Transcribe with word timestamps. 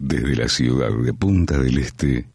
Desde 0.00 0.36
la 0.36 0.46
ciudad 0.46 0.90
de 0.92 1.12
Punta 1.12 1.58
del 1.58 1.76
Este. 1.78 2.30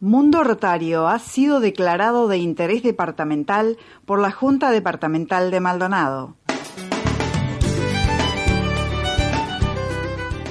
Mundo 0.00 0.42
Rotario 0.42 1.06
ha 1.06 1.20
sido 1.20 1.60
declarado 1.60 2.26
de 2.26 2.38
interés 2.38 2.82
departamental 2.82 3.78
por 4.04 4.18
la 4.18 4.32
Junta 4.32 4.72
Departamental 4.72 5.52
de 5.52 5.60
Maldonado. 5.60 6.34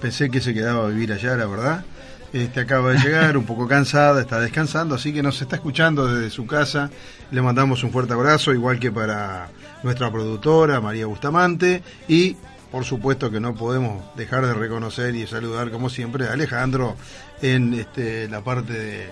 Pensé 0.00 0.30
que 0.30 0.40
se 0.40 0.54
quedaba 0.54 0.84
a 0.86 0.88
vivir 0.88 1.12
allá, 1.12 1.36
la 1.36 1.46
verdad. 1.46 1.84
Este 2.32 2.60
acaba 2.60 2.92
de 2.92 2.98
llegar, 2.98 3.36
un 3.36 3.44
poco 3.44 3.66
cansada, 3.66 4.20
está 4.20 4.38
descansando, 4.38 4.94
así 4.94 5.12
que 5.12 5.20
nos 5.20 5.42
está 5.42 5.56
escuchando 5.56 6.06
desde 6.06 6.30
su 6.30 6.46
casa. 6.46 6.90
Le 7.32 7.42
mandamos 7.42 7.82
un 7.82 7.90
fuerte 7.90 8.12
abrazo, 8.12 8.52
igual 8.54 8.78
que 8.78 8.92
para 8.92 9.48
nuestra 9.82 10.12
productora, 10.12 10.80
María 10.80 11.06
Bustamante, 11.06 11.82
y 12.06 12.36
por 12.70 12.84
supuesto 12.84 13.30
que 13.30 13.40
no 13.40 13.54
podemos 13.54 14.02
dejar 14.16 14.46
de 14.46 14.54
reconocer 14.54 15.14
y 15.14 15.26
saludar, 15.26 15.70
como 15.70 15.90
siempre, 15.90 16.28
a 16.28 16.32
Alejandro 16.32 16.96
en 17.42 17.74
este, 17.74 18.28
la 18.28 18.42
parte 18.42 18.72
de, 18.72 19.10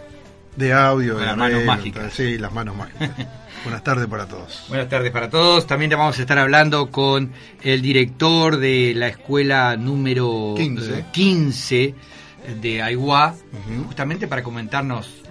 de 0.57 0.73
audio. 0.73 1.15
Con 1.15 1.23
de 1.23 1.27
las 1.27 1.37
manos 1.37 1.65
mágicas. 1.65 2.13
Sí, 2.13 2.39
las 2.39 2.53
manos 2.53 2.77
mágicas. 2.77 3.11
Buenas 3.65 3.83
tardes 3.83 4.07
para 4.07 4.27
todos. 4.27 4.65
Buenas 4.69 4.89
tardes 4.89 5.11
para 5.11 5.29
todos. 5.29 5.67
También 5.67 5.91
vamos 5.91 6.19
a 6.19 6.21
estar 6.21 6.39
hablando 6.39 6.91
con 6.91 7.33
el 7.63 7.83
director 7.83 8.57
de 8.59 8.93
la 8.95 9.09
escuela 9.09 9.77
número 9.77 10.55
15. 10.57 10.99
eh, 10.99 11.05
15 11.13 11.95
de 12.61 12.83
Aiguá, 12.83 13.35
justamente 13.87 14.27
para 14.27 14.43
comentarnos, 14.43 15.23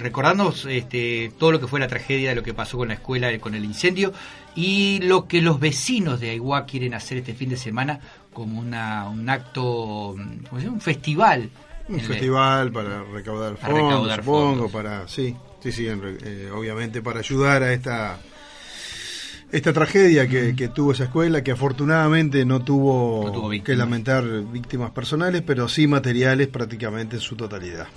recordarnos 0.00 0.66
este, 0.66 1.32
todo 1.38 1.52
lo 1.52 1.60
que 1.60 1.66
fue 1.66 1.80
la 1.80 1.88
tragedia, 1.88 2.34
lo 2.34 2.42
que 2.42 2.54
pasó 2.54 2.76
con 2.78 2.88
la 2.88 2.94
escuela, 2.94 3.36
con 3.38 3.54
el 3.54 3.64
incendio 3.64 4.12
y 4.54 5.00
lo 5.02 5.28
que 5.28 5.40
los 5.40 5.60
vecinos 5.60 6.20
de 6.20 6.30
Aiguá 6.30 6.66
quieren 6.66 6.94
hacer 6.94 7.18
este 7.18 7.34
fin 7.34 7.50
de 7.50 7.56
semana 7.56 8.00
como 8.32 8.58
una, 8.60 9.08
un 9.08 9.28
acto, 9.28 10.10
un 10.10 10.80
festival. 10.80 11.50
Un 11.88 12.00
festival 12.00 12.70
para 12.70 13.02
recaudar 13.02 13.56
Para 13.56 13.72
fondos, 13.74 13.88
recaudar 13.90 14.20
supongo, 14.20 14.50
fondos. 14.54 14.72
para 14.72 15.08
sí, 15.08 15.36
sí, 15.60 15.72
sí, 15.72 15.88
en 15.88 16.18
eh, 16.22 16.50
obviamente 16.54 17.02
para 17.02 17.18
ayudar 17.20 17.62
a 17.62 17.72
esta 17.72 18.18
esta 19.52 19.72
tragedia 19.72 20.28
que, 20.28 20.54
que 20.54 20.68
tuvo 20.68 20.92
esa 20.92 21.04
escuela, 21.04 21.42
que 21.42 21.50
afortunadamente 21.50 22.44
no 22.44 22.62
tuvo, 22.62 23.24
No 23.24 23.32
tuvo 23.32 23.50
que 23.50 23.74
lamentar 23.74 24.24
víctimas 24.44 24.92
personales, 24.92 25.42
pero 25.44 25.68
sí 25.68 25.86
materiales 25.88 26.46
prácticamente 26.48 27.16
en 27.16 27.22
su 27.22 27.34
totalidad. 27.34 27.88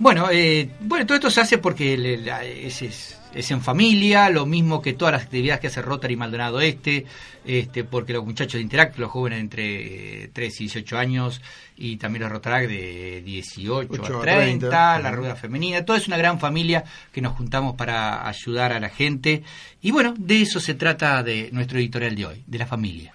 Bueno, 0.00 0.28
eh, 0.32 0.68
bueno, 0.80 1.04
todo 1.06 1.14
esto 1.16 1.30
se 1.30 1.40
hace 1.42 1.58
porque 1.58 1.96
le- 1.96 2.16
la- 2.16 2.42
es, 2.44 2.80
es- 2.82 3.16
es 3.34 3.50
en 3.52 3.60
familia, 3.60 4.28
lo 4.30 4.44
mismo 4.46 4.82
que 4.82 4.92
todas 4.94 5.12
las 5.12 5.22
actividades 5.22 5.60
que 5.60 5.66
hace 5.68 5.82
Rotary 5.82 6.16
Maldonado 6.16 6.60
Este, 6.60 7.04
este, 7.44 7.84
porque 7.84 8.12
los 8.14 8.24
muchachos 8.24 8.54
de 8.54 8.62
Interact, 8.62 8.98
los 8.98 9.10
jóvenes 9.10 9.38
entre 9.40 10.24
eh, 10.24 10.30
3 10.32 10.60
y 10.60 10.64
18 10.64 10.98
años, 10.98 11.40
y 11.76 11.96
también 11.98 12.22
los 12.22 12.32
Rotaract 12.32 12.68
de 12.68 13.22
18 13.24 13.88
Ocho 13.92 14.16
a 14.16 14.18
a 14.18 14.22
30, 14.22 14.68
30, 14.68 14.98
la 15.00 15.10
rueda 15.12 15.36
femenina, 15.36 15.84
todo 15.84 15.96
es 15.96 16.08
una 16.08 16.16
gran 16.16 16.40
familia 16.40 16.82
que 17.12 17.20
nos 17.20 17.36
juntamos 17.36 17.76
para 17.76 18.26
ayudar 18.26 18.72
a 18.72 18.80
la 18.80 18.88
gente. 18.88 19.42
Y 19.82 19.90
bueno, 19.92 20.14
de 20.18 20.40
eso 20.42 20.58
se 20.58 20.74
trata 20.74 21.22
de 21.22 21.50
nuestro 21.52 21.78
editorial 21.78 22.16
de 22.16 22.26
hoy, 22.26 22.42
de 22.46 22.58
la 22.58 22.66
familia. 22.66 23.14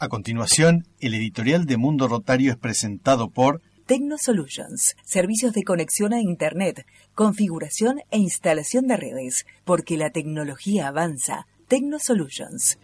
A 0.00 0.08
continuación, 0.08 0.84
el 1.00 1.14
editorial 1.14 1.64
de 1.66 1.76
Mundo 1.76 2.08
Rotario 2.08 2.50
es 2.50 2.56
presentado 2.58 3.28
por 3.28 3.60
Tecno 3.86 4.16
Solutions, 4.16 4.96
servicios 5.04 5.52
de 5.52 5.62
conexión 5.62 6.14
a 6.14 6.18
Internet, 6.18 6.86
configuración 7.14 8.00
e 8.10 8.16
instalación 8.16 8.86
de 8.86 8.96
redes, 8.96 9.44
porque 9.66 9.98
la 9.98 10.08
tecnología 10.08 10.88
avanza. 10.88 11.46
Tecno 11.68 11.98
Solutions. 11.98 12.78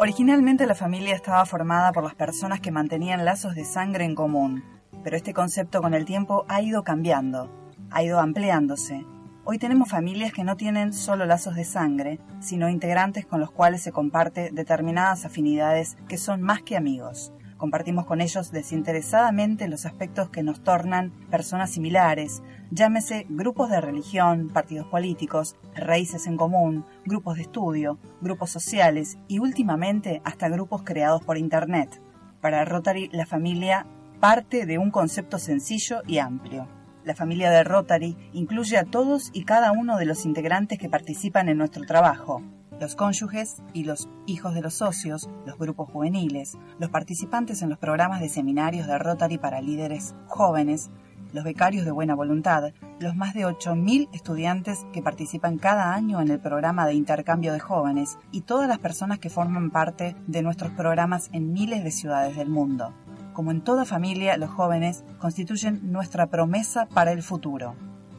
Originalmente 0.00 0.66
la 0.66 0.74
familia 0.74 1.14
estaba 1.14 1.46
formada 1.46 1.92
por 1.92 2.02
las 2.02 2.16
personas 2.16 2.58
que 2.58 2.72
mantenían 2.72 3.24
lazos 3.24 3.54
de 3.54 3.64
sangre 3.64 4.04
en 4.04 4.16
común, 4.16 4.64
pero 5.04 5.16
este 5.16 5.32
concepto 5.32 5.80
con 5.80 5.94
el 5.94 6.04
tiempo 6.04 6.44
ha 6.48 6.60
ido 6.60 6.82
cambiando, 6.82 7.48
ha 7.92 8.02
ido 8.02 8.18
ampliándose. 8.18 9.13
Hoy 9.46 9.58
tenemos 9.58 9.90
familias 9.90 10.32
que 10.32 10.42
no 10.42 10.56
tienen 10.56 10.94
solo 10.94 11.26
lazos 11.26 11.54
de 11.54 11.66
sangre, 11.66 12.18
sino 12.40 12.70
integrantes 12.70 13.26
con 13.26 13.40
los 13.40 13.50
cuales 13.50 13.82
se 13.82 13.92
comparte 13.92 14.48
determinadas 14.50 15.26
afinidades 15.26 15.98
que 16.08 16.16
son 16.16 16.40
más 16.40 16.62
que 16.62 16.78
amigos. 16.78 17.30
Compartimos 17.58 18.06
con 18.06 18.22
ellos 18.22 18.52
desinteresadamente 18.52 19.68
los 19.68 19.84
aspectos 19.84 20.30
que 20.30 20.42
nos 20.42 20.62
tornan 20.62 21.12
personas 21.30 21.70
similares, 21.72 22.42
llámese 22.70 23.26
grupos 23.28 23.68
de 23.68 23.82
religión, 23.82 24.48
partidos 24.48 24.86
políticos, 24.86 25.56
raíces 25.76 26.26
en 26.26 26.38
común, 26.38 26.86
grupos 27.04 27.36
de 27.36 27.42
estudio, 27.42 27.98
grupos 28.22 28.48
sociales 28.48 29.18
y 29.28 29.40
últimamente 29.40 30.22
hasta 30.24 30.48
grupos 30.48 30.84
creados 30.84 31.22
por 31.22 31.36
Internet. 31.36 32.00
Para 32.40 32.64
Rotary, 32.64 33.10
la 33.12 33.26
familia 33.26 33.86
parte 34.20 34.64
de 34.64 34.78
un 34.78 34.90
concepto 34.90 35.38
sencillo 35.38 36.00
y 36.06 36.16
amplio. 36.16 36.66
La 37.04 37.14
familia 37.14 37.50
de 37.50 37.64
Rotary 37.64 38.16
incluye 38.32 38.78
a 38.78 38.84
todos 38.84 39.28
y 39.34 39.44
cada 39.44 39.72
uno 39.72 39.98
de 39.98 40.06
los 40.06 40.24
integrantes 40.24 40.78
que 40.78 40.88
participan 40.88 41.50
en 41.50 41.58
nuestro 41.58 41.84
trabajo, 41.84 42.40
los 42.80 42.96
cónyuges 42.96 43.62
y 43.74 43.84
los 43.84 44.08
hijos 44.24 44.54
de 44.54 44.62
los 44.62 44.74
socios, 44.74 45.28
los 45.44 45.58
grupos 45.58 45.90
juveniles, 45.90 46.56
los 46.78 46.88
participantes 46.88 47.60
en 47.60 47.68
los 47.68 47.78
programas 47.78 48.20
de 48.20 48.30
seminarios 48.30 48.86
de 48.86 48.96
Rotary 48.96 49.36
para 49.36 49.60
líderes 49.60 50.14
jóvenes, 50.28 50.90
los 51.34 51.44
becarios 51.44 51.84
de 51.84 51.90
buena 51.90 52.14
voluntad, 52.14 52.72
los 53.00 53.14
más 53.14 53.34
de 53.34 53.44
8.000 53.44 54.08
estudiantes 54.14 54.86
que 54.94 55.02
participan 55.02 55.58
cada 55.58 55.92
año 55.92 56.22
en 56.22 56.30
el 56.30 56.40
programa 56.40 56.86
de 56.86 56.94
intercambio 56.94 57.52
de 57.52 57.60
jóvenes 57.60 58.18
y 58.32 58.40
todas 58.42 58.66
las 58.66 58.78
personas 58.78 59.18
que 59.18 59.28
forman 59.28 59.70
parte 59.70 60.16
de 60.26 60.40
nuestros 60.42 60.72
programas 60.72 61.28
en 61.34 61.52
miles 61.52 61.84
de 61.84 61.90
ciudades 61.90 62.34
del 62.34 62.48
mundo. 62.48 62.94
Como 63.34 63.50
en 63.50 63.62
toda 63.62 63.84
familia, 63.84 64.36
los 64.36 64.48
jóvenes 64.48 65.02
constituyen 65.18 65.90
nuestra 65.90 66.28
promesa 66.28 66.86
para 66.86 67.10
el 67.10 67.22
futuro. 67.22 67.74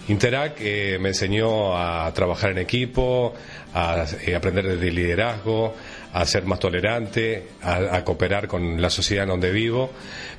Interac 0.08 0.56
eh, 0.60 0.98
me 1.00 1.08
enseñó 1.08 1.76
a 1.76 2.12
trabajar 2.14 2.52
en 2.52 2.58
equipo, 2.58 3.34
a 3.74 4.04
eh, 4.24 4.34
aprender 4.34 4.78
de 4.78 4.90
liderazgo, 4.92 5.74
a 6.12 6.24
ser 6.24 6.44
más 6.44 6.60
tolerante, 6.60 7.48
a, 7.62 7.96
a, 7.96 8.04
cooperar 8.04 8.46
con 8.46 8.80
la 8.80 8.88
sociedad 8.88 9.24
en 9.24 9.30
donde 9.30 9.50
vivo. 9.50 9.90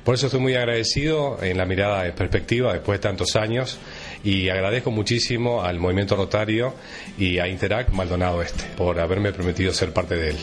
Por 0.02 0.14
eso 0.14 0.26
estoy 0.26 0.40
muy 0.40 0.54
agradecido 0.54 1.38
en 1.42 1.58
la 1.58 1.66
mirada 1.66 2.02
de 2.02 2.12
perspectiva 2.12 2.72
después 2.72 2.98
de 2.98 3.02
tantos 3.02 3.36
años 3.36 3.78
y 4.24 4.48
agradezco 4.48 4.90
muchísimo 4.90 5.62
al 5.62 5.78
movimiento 5.78 6.16
rotario 6.16 6.74
y 7.18 7.38
a 7.38 7.46
Interac 7.46 7.90
Maldonado 7.90 8.42
Este 8.42 8.64
por 8.76 8.98
haberme 8.98 9.32
permitido 9.32 9.72
ser 9.72 9.92
parte 9.92 10.16
de 10.16 10.30
él. 10.30 10.36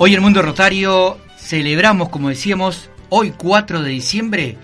Hoy 0.00 0.14
el 0.14 0.20
Mundo 0.20 0.42
Rotario 0.42 1.18
celebramos, 1.36 2.08
como 2.10 2.28
decíamos, 2.28 2.88
hoy 3.08 3.32
4 3.32 3.82
de 3.82 3.90
diciembre, 3.90 4.56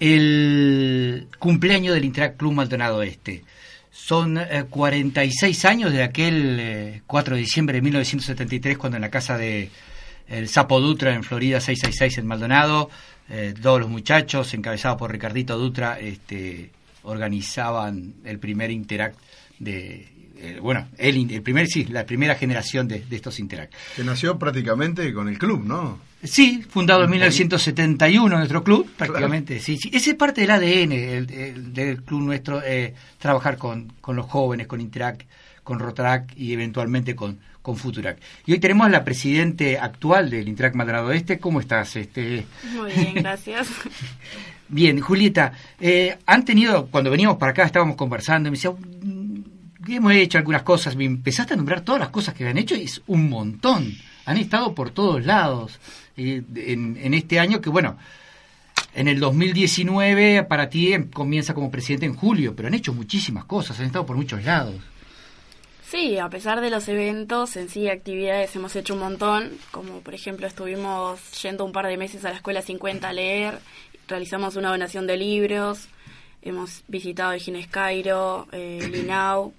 el 0.00 1.28
cumpleaños 1.38 1.94
del 1.94 2.04
Interact 2.04 2.36
Club 2.36 2.52
Maldonado 2.52 3.02
Este. 3.02 3.42
Son 3.90 4.36
eh, 4.36 4.66
46 4.68 5.64
años 5.64 5.92
de 5.94 6.02
aquel 6.02 6.58
eh, 6.60 7.02
4 7.06 7.36
de 7.36 7.40
diciembre 7.40 7.76
de 7.76 7.82
1973, 7.82 8.76
cuando 8.76 8.96
en 8.96 9.00
la 9.00 9.10
casa 9.10 9.38
de 9.38 9.70
el 10.28 10.46
Sapo 10.46 10.78
Dutra 10.78 11.14
en 11.14 11.24
Florida 11.24 11.58
666 11.58 12.18
en 12.18 12.26
Maldonado, 12.26 12.90
eh, 13.30 13.54
todos 13.60 13.80
los 13.80 13.88
muchachos, 13.88 14.52
encabezados 14.52 14.98
por 14.98 15.10
Ricardito 15.10 15.56
Dutra, 15.56 15.98
este, 15.98 16.70
organizaban 17.02 18.16
el 18.26 18.38
primer 18.38 18.70
Interact 18.70 19.18
de, 19.58 20.06
eh, 20.38 20.58
bueno, 20.60 20.88
el, 20.98 21.30
el, 21.30 21.42
primer, 21.42 21.66
sí, 21.66 21.84
la 21.84 22.04
primera 22.04 22.34
generación 22.34 22.88
de, 22.88 23.00
de, 23.00 23.16
estos 23.16 23.38
Interact. 23.40 23.72
Que 23.94 24.04
nació 24.04 24.38
prácticamente 24.38 25.12
con 25.12 25.28
el 25.28 25.38
club, 25.38 25.64
¿no? 25.64 25.98
Sí, 26.22 26.64
fundado 26.68 27.04
en 27.04 27.10
1971 27.10 28.36
nuestro 28.36 28.64
club, 28.64 28.90
prácticamente, 28.96 29.54
claro. 29.54 29.64
sí, 29.64 29.78
sí. 29.78 29.90
Ese 29.92 30.10
es 30.10 30.16
parte 30.16 30.40
del 30.40 30.50
ADN 30.50 30.92
el, 30.92 31.30
el, 31.30 31.72
del 31.72 32.02
club 32.02 32.22
nuestro, 32.22 32.62
eh, 32.64 32.94
trabajar 33.18 33.56
con, 33.58 33.92
con, 34.00 34.16
los 34.16 34.26
jóvenes, 34.26 34.66
con 34.66 34.80
Interact, 34.80 35.22
con 35.62 35.78
Rotarac 35.78 36.32
y 36.36 36.52
eventualmente 36.52 37.14
con, 37.14 37.38
con 37.66 37.76
Futurac. 37.76 38.18
Y 38.46 38.52
hoy 38.52 38.60
tenemos 38.60 38.86
a 38.86 38.90
la 38.90 39.04
presidente 39.04 39.76
actual 39.76 40.30
del 40.30 40.46
Interact 40.46 40.76
Maldonado 40.76 41.10
Este. 41.10 41.40
¿Cómo 41.40 41.60
estás? 41.60 41.96
Este... 41.96 42.46
Muy 42.72 42.92
bien, 42.92 43.14
gracias. 43.14 43.68
bien, 44.68 45.00
Julieta, 45.00 45.52
eh, 45.80 46.16
han 46.26 46.44
tenido, 46.44 46.86
cuando 46.86 47.10
veníamos 47.10 47.38
para 47.38 47.50
acá 47.50 47.64
estábamos 47.64 47.96
conversando, 47.96 48.48
y 48.48 48.52
me 48.52 48.56
decía, 48.56 48.70
hemos 49.94 50.12
hecho 50.12 50.38
algunas 50.38 50.62
cosas, 50.62 50.96
me 50.96 51.04
empezaste 51.04 51.54
a 51.54 51.56
nombrar 51.56 51.82
todas 51.82 52.00
las 52.00 52.10
cosas 52.10 52.34
que 52.34 52.46
han 52.46 52.58
hecho 52.58 52.74
y 52.74 52.82
es 52.82 53.00
un 53.06 53.30
montón. 53.30 53.94
Han 54.24 54.36
estado 54.36 54.74
por 54.74 54.90
todos 54.90 55.24
lados 55.24 55.78
eh, 56.16 56.42
en, 56.56 56.96
en, 57.00 57.14
este 57.14 57.38
año 57.38 57.60
que, 57.60 57.70
bueno, 57.70 57.96
en 58.94 59.08
el 59.08 59.20
2019 59.20 60.42
para 60.44 60.68
ti 60.68 60.92
comienza 61.12 61.54
como 61.54 61.70
presidente 61.70 62.06
en 62.06 62.14
julio, 62.14 62.54
pero 62.56 62.68
han 62.68 62.74
hecho 62.74 62.92
muchísimas 62.92 63.44
cosas, 63.44 63.78
han 63.78 63.86
estado 63.86 64.06
por 64.06 64.16
muchos 64.16 64.44
lados. 64.44 64.74
Sí, 65.88 66.18
a 66.18 66.28
pesar 66.28 66.60
de 66.60 66.68
los 66.68 66.88
eventos 66.88 67.56
en 67.56 67.68
sí, 67.68 67.88
actividades, 67.88 68.56
hemos 68.56 68.74
hecho 68.74 68.94
un 68.94 69.00
montón, 69.00 69.52
como 69.70 70.00
por 70.00 70.14
ejemplo 70.14 70.48
estuvimos 70.48 71.20
yendo 71.40 71.64
un 71.64 71.70
par 71.70 71.86
de 71.86 71.96
meses 71.96 72.24
a 72.24 72.30
la 72.30 72.36
Escuela 72.36 72.60
50 72.60 73.08
a 73.08 73.12
leer, 73.12 73.60
realizamos 74.08 74.56
una 74.56 74.70
donación 74.70 75.06
de 75.06 75.16
libros, 75.16 75.86
hemos 76.42 76.82
visitado 76.88 77.32
el 77.32 77.40
Gines 77.40 77.68
Cairo, 77.68 78.48
eh, 78.50 78.88
Linau, 78.92 79.54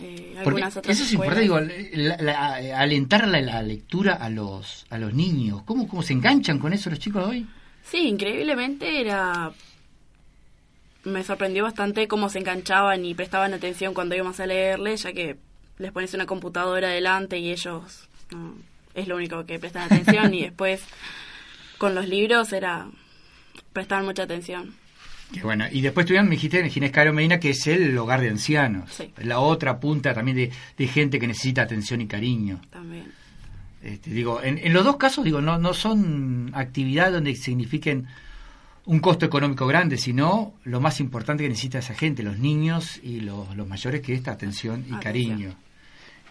eh, 0.00 0.34
algunas 0.38 0.76
otras 0.76 0.96
eso 0.96 1.04
es 1.04 1.12
importante, 1.12 1.42
digo, 1.42 1.60
la, 1.60 2.16
la, 2.18 2.80
alentar 2.80 3.26
la, 3.28 3.40
la, 3.40 3.62
lectura 3.62 4.14
a 4.14 4.30
los 4.30 4.86
a 4.90 4.98
los 4.98 5.14
niños. 5.14 5.62
¿Cómo, 5.64 5.88
¿Cómo 5.88 6.02
se 6.02 6.12
enganchan 6.12 6.58
con 6.58 6.72
eso 6.72 6.90
los 6.90 6.98
chicos 6.98 7.24
de 7.24 7.30
hoy? 7.30 7.46
Sí, 7.84 8.08
increíblemente 8.08 9.00
era... 9.00 9.52
Me 11.04 11.24
sorprendió 11.24 11.64
bastante 11.64 12.06
cómo 12.06 12.28
se 12.28 12.38
enganchaban 12.38 13.04
y 13.04 13.14
prestaban 13.14 13.54
atención 13.54 13.92
cuando 13.92 14.14
íbamos 14.14 14.38
a 14.38 14.46
leerles, 14.46 15.02
ya 15.02 15.12
que 15.12 15.36
les 15.78 15.90
pones 15.90 16.14
una 16.14 16.26
computadora 16.26 16.90
delante 16.90 17.38
y 17.38 17.50
ellos 17.50 18.08
no, 18.30 18.54
es 18.94 19.08
lo 19.08 19.16
único 19.16 19.44
que 19.44 19.58
prestan 19.58 19.92
atención 19.92 20.32
y 20.32 20.42
después 20.44 20.82
con 21.78 21.94
los 21.94 22.06
libros 22.06 22.52
era 22.52 22.86
prestar 23.72 24.04
mucha 24.04 24.22
atención. 24.22 24.74
Bueno. 25.42 25.66
Y 25.70 25.80
después 25.80 26.06
tuvieron, 26.06 26.28
me 26.28 26.34
dijiste, 26.34 26.60
en 26.60 26.70
Ginés 26.70 26.90
Caro 26.90 27.12
Medina, 27.12 27.38
que 27.38 27.50
es 27.50 27.66
el 27.66 27.96
hogar 27.96 28.20
de 28.20 28.30
ancianos. 28.30 28.90
Sí. 28.92 29.10
La 29.22 29.40
otra 29.40 29.78
punta 29.80 30.12
también 30.12 30.36
de, 30.36 30.50
de, 30.76 30.86
gente 30.86 31.18
que 31.18 31.26
necesita 31.26 31.62
atención 31.62 32.00
y 32.00 32.06
cariño. 32.06 32.60
También. 32.70 33.06
Este, 33.82 34.10
digo, 34.10 34.42
en, 34.42 34.58
en, 34.58 34.72
los 34.72 34.84
dos 34.84 34.96
casos, 34.96 35.24
digo, 35.24 35.40
no, 35.40 35.58
no 35.58 35.74
son 35.74 36.50
actividades 36.54 37.14
donde 37.14 37.34
signifiquen 37.34 38.06
un 38.84 39.00
costo 39.00 39.26
económico 39.26 39.66
grande, 39.66 39.96
sino 39.96 40.54
lo 40.64 40.80
más 40.80 41.00
importante 41.00 41.42
que 41.42 41.48
necesita 41.48 41.78
esa 41.78 41.94
gente, 41.94 42.22
los 42.22 42.38
niños 42.38 43.00
y 43.02 43.20
los, 43.20 43.56
los 43.56 43.66
mayores, 43.66 44.00
que 44.00 44.12
es 44.12 44.18
esta 44.18 44.32
atención 44.32 44.80
y 44.80 44.94
atención. 44.94 45.00
cariño. 45.00 45.54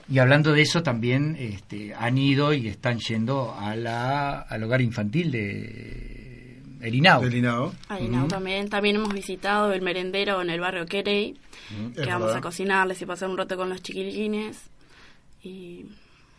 Y 0.09 0.19
hablando 0.19 0.51
de 0.51 0.61
eso, 0.61 0.83
también 0.83 1.37
este, 1.39 1.93
han 1.93 2.17
ido 2.17 2.53
y 2.53 2.67
están 2.67 2.99
yendo 2.99 3.55
a 3.57 3.75
la, 3.75 4.41
al 4.41 4.63
hogar 4.63 4.81
infantil 4.81 5.31
de 5.31 6.20
el 6.81 6.95
INAO. 6.95 7.23
El 7.23 7.33
INAO. 7.35 7.73
Al 7.89 8.03
INAO 8.03 8.23
uh 8.23 8.27
-huh. 8.27 8.29
también. 8.29 8.69
También 8.69 8.95
hemos 8.97 9.13
visitado 9.13 9.71
el 9.71 9.81
merendero 9.81 10.41
en 10.41 10.49
el 10.49 10.59
barrio 10.59 10.85
Querey, 10.85 11.31
uh 11.31 11.35
-huh. 11.73 11.93
que 11.93 12.01
es 12.01 12.07
vamos 12.07 12.27
verdad. 12.27 12.37
a 12.37 12.41
cocinarles 12.41 13.01
y 13.01 13.05
pasar 13.05 13.29
un 13.29 13.37
rato 13.37 13.55
con 13.57 13.69
los 13.69 13.81
chiquilines. 13.81 14.57
Y... 15.43 15.85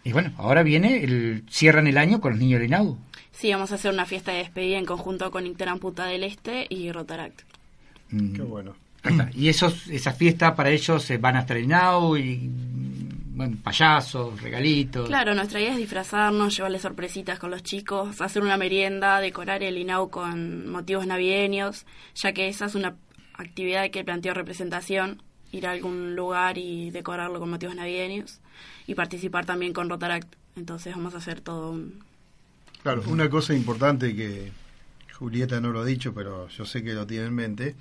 y 0.05 0.13
bueno, 0.13 0.33
ahora 0.37 0.63
viene, 0.63 1.03
el 1.03 1.45
cierran 1.51 1.87
el 1.87 1.99
año 1.99 2.21
con 2.21 2.33
los 2.33 2.41
niños 2.41 2.61
del 2.61 2.69
INAO. 2.69 2.99
Sí, 3.33 3.51
vamos 3.51 3.73
a 3.73 3.77
hacer 3.77 3.93
una 3.93 4.07
fiesta 4.07 4.31
de 4.33 4.39
despedida 4.39 4.79
en 4.79 4.85
conjunto 4.85 5.31
con 5.31 5.47
Interan 5.47 5.79
Puta 5.79 6.07
del 6.07 6.23
Este 6.23 6.67
y 6.69 6.93
Rotaract. 6.93 7.41
Mm. 8.11 8.33
Qué 8.35 8.43
bueno. 8.43 8.75
Y 9.35 9.49
esos, 9.49 9.89
esa 9.89 10.13
fiesta 10.13 10.55
para 10.55 10.71
ellos 10.71 11.11
van 11.21 11.35
hasta 11.35 11.55
el 11.55 11.65
INAO 11.65 12.17
y 12.17 12.49
bueno, 13.35 13.57
payasos, 13.63 14.41
regalitos. 14.43 15.09
Claro, 15.09 15.35
nuestra 15.35 15.61
idea 15.61 15.73
es 15.73 15.79
disfrazarnos, 15.79 16.55
llevarle 16.57 16.79
sorpresitas 16.79 17.39
con 17.39 17.51
los 17.51 17.63
chicos, 17.63 18.21
hacer 18.21 18.43
una 18.43 18.57
merienda, 18.57 19.21
decorar 19.21 19.63
el 19.63 19.79
INAU 19.79 20.11
con 20.11 20.69
motivos 20.71 21.07
navideños, 21.07 21.87
ya 22.15 22.33
que 22.33 22.49
esa 22.49 22.67
es 22.67 22.75
una 22.75 22.97
actividad 23.35 23.91
que 23.91 24.05
planteó 24.05 24.35
representación, 24.35 25.23
ir 25.51 25.67
a 25.67 25.71
algún 25.71 26.15
lugar 26.15 26.59
y 26.59 26.91
decorarlo 26.91 27.41
con 27.41 27.51
motivos 27.51 27.75
navideños 27.75 28.41
y 28.87 28.95
participar 28.95 29.47
también 29.47 29.73
con 29.73 29.89
Rotaract. 29.89 30.35
Entonces 30.57 30.95
vamos 30.95 31.15
a 31.15 31.19
hacer 31.19 31.41
todo 31.41 31.71
un... 31.71 32.05
Claro, 32.83 33.03
una 33.07 33.31
cosa 33.31 33.55
importante 33.55 34.15
que 34.15 34.53
Julieta 35.23 35.61
no 35.61 35.71
lo 35.71 35.83
ha 35.83 35.85
dicho, 35.85 36.13
pero 36.13 36.49
yo 36.49 36.65
sé 36.65 36.83
que 36.83 36.95
lo 36.95 37.07
tiene 37.07 37.27
en 37.27 37.35
mente, 37.35 37.77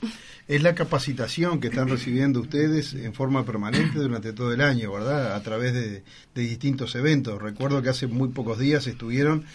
es 0.48 0.62
la 0.62 0.76
capacitación 0.76 1.60
que 1.60 1.70
están 1.70 1.90
recibiendo 1.90 2.40
ustedes 2.40 2.94
en 2.94 3.16
forma 3.16 3.44
permanente 3.44 3.98
durante 3.98 4.32
todo 4.32 4.54
el 4.54 4.62
año, 4.62 4.92
¿verdad? 4.94 5.34
A 5.36 5.42
través 5.42 5.74
de, 5.74 6.04
de 6.36 6.42
distintos 6.42 6.94
eventos. 6.94 7.42
Recuerdo 7.42 7.82
que 7.82 7.90
hace 7.90 8.06
muy 8.06 8.30
pocos 8.30 8.60
días 8.60 8.86
estuvieron 8.86 9.46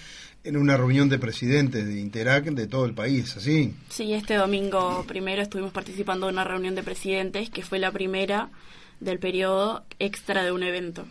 en 0.43 0.57
una 0.57 0.77
reunión 0.77 1.09
de 1.09 1.21
presidentes 1.21 1.87
de 1.87 2.01
Interac 2.01 2.47
de 2.47 2.67
todo 2.67 2.87
el 2.87 2.95
país, 2.95 3.37
¿así? 3.37 3.73
Sí, 3.89 4.15
este 4.15 4.35
domingo 4.35 5.05
primero 5.07 5.43
estuvimos 5.43 5.73
participando 5.73 6.29
en 6.29 6.35
una 6.35 6.45
reunión 6.45 6.75
de 6.75 6.83
presidentes 6.83 7.51
que 7.51 7.63
fue 7.63 7.79
la 7.79 7.93
primera 7.93 8.51
del 8.99 9.21
periodo 9.21 9.85
extra 10.01 10.43
de 10.43 10.51
un 10.51 10.65
evento. 10.65 11.07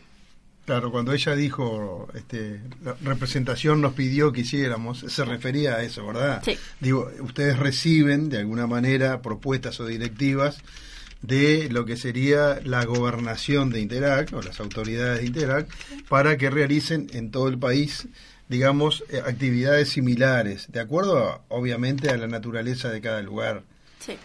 Claro, 0.65 0.91
cuando 0.91 1.13
ella 1.13 1.36
dijo, 1.36 2.07
este, 2.15 2.60
la 2.84 2.95
representación 3.03 3.81
nos 3.81 3.93
pidió 3.93 4.31
que 4.31 4.41
hiciéramos, 4.41 5.05
se 5.07 5.24
refería 5.24 5.75
a 5.75 5.84
eso, 5.84 6.05
¿verdad? 6.07 6.41
Sí. 6.43 6.57
Digo, 6.79 7.12
ustedes 7.19 7.60
reciben 7.60 8.29
de 8.29 8.39
alguna 8.39 8.65
manera 8.65 9.22
propuestas 9.22 9.79
o 9.79 9.86
directivas 9.86 10.57
de 11.22 11.69
lo 11.69 11.86
que 11.86 11.98
sería 11.98 12.60
la 12.63 12.84
gobernación 12.84 13.69
de 13.69 13.81
Interac 13.81 14.34
o 14.34 14.41
las 14.41 14.60
autoridades 14.60 15.19
de 15.19 15.27
Interac 15.27 15.67
para 16.07 16.36
que 16.38 16.50
realicen 16.50 17.10
en 17.13 17.29
todo 17.29 17.48
el 17.48 17.60
país 17.60 18.07
digamos, 18.48 19.03
eh, 19.10 19.22
actividades 19.25 19.89
similares, 19.89 20.72
de 20.72 20.79
acuerdo, 20.79 21.17
a, 21.17 21.41
obviamente, 21.50 22.10
a 22.10 22.17
la 22.17 22.27
naturaleza 22.27 22.89
de 22.89 23.01
cada 23.01 23.22
lugar. 23.22 23.63
Sí. 24.00 24.17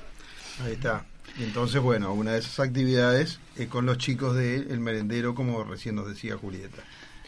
Ahí 0.63 0.73
está. 0.73 1.07
Y 1.39 1.45
entonces, 1.45 1.81
bueno, 1.81 2.13
una 2.13 2.33
de 2.33 2.39
esas 2.41 2.61
actividades 2.61 3.41
es 3.57 3.69
con 3.69 3.87
los 3.87 3.99
chicos 3.99 4.37
del 4.37 4.79
merendero, 4.81 5.35
como 5.35 5.65
recién 5.65 5.95
nos 5.95 6.09
decía 6.09 6.37
Julieta. 6.37 6.83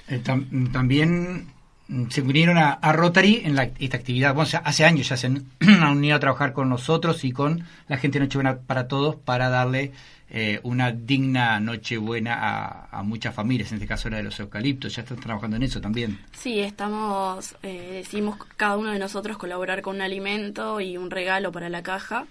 Eh, 0.08 0.20
tam- 0.22 0.70
también 0.72 1.46
mm, 1.88 2.08
se 2.10 2.20
unieron 2.22 2.58
a, 2.58 2.72
a 2.72 2.92
Rotary 2.92 3.42
en 3.44 3.54
la, 3.54 3.70
esta 3.78 3.96
actividad. 3.96 4.34
Bueno, 4.34 4.46
o 4.48 4.50
sea, 4.50 4.60
hace 4.60 4.84
años 4.84 5.08
ya 5.08 5.16
se 5.16 5.28
han, 5.28 5.44
han 5.60 5.96
unido 5.96 6.16
a 6.16 6.20
trabajar 6.20 6.52
con 6.52 6.68
nosotros 6.68 7.24
y 7.24 7.32
con 7.32 7.64
la 7.88 7.96
gente 7.96 8.18
de 8.18 8.26
Nochebuena 8.26 8.58
para 8.58 8.88
Todos 8.88 9.16
para 9.16 9.48
darle 9.48 9.92
eh, 10.34 10.60
una 10.62 10.92
digna 10.92 11.60
Nochebuena 11.60 12.34
a, 12.34 12.98
a 12.98 13.02
muchas 13.02 13.34
familias, 13.34 13.70
en 13.70 13.76
este 13.76 13.86
caso 13.86 14.10
la 14.10 14.16
de 14.18 14.22
los 14.24 14.38
eucaliptos. 14.40 14.94
Ya 14.96 15.02
están 15.02 15.18
trabajando 15.20 15.56
en 15.56 15.62
eso 15.62 15.80
también. 15.80 16.18
Sí, 16.32 16.58
estamos, 16.60 17.54
eh, 17.62 18.00
decidimos 18.02 18.36
cada 18.56 18.76
uno 18.76 18.90
de 18.90 18.98
nosotros 18.98 19.38
colaborar 19.38 19.80
con 19.82 19.96
un 19.96 20.02
alimento 20.02 20.80
y 20.80 20.96
un 20.96 21.10
regalo 21.10 21.52
para 21.52 21.68
la 21.68 21.82
caja. 21.82 22.26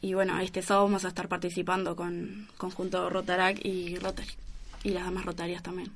Y 0.00 0.14
bueno, 0.14 0.38
este 0.40 0.62
sábado 0.62 0.86
vamos 0.86 1.04
a 1.04 1.08
estar 1.08 1.28
participando 1.28 1.96
con 1.96 2.46
conjunto 2.56 3.10
Rotarac 3.10 3.64
y 3.64 3.96
Rotary. 3.96 4.28
Y 4.84 4.90
las 4.90 5.04
damas 5.04 5.24
rotarias 5.24 5.62
también. 5.62 5.90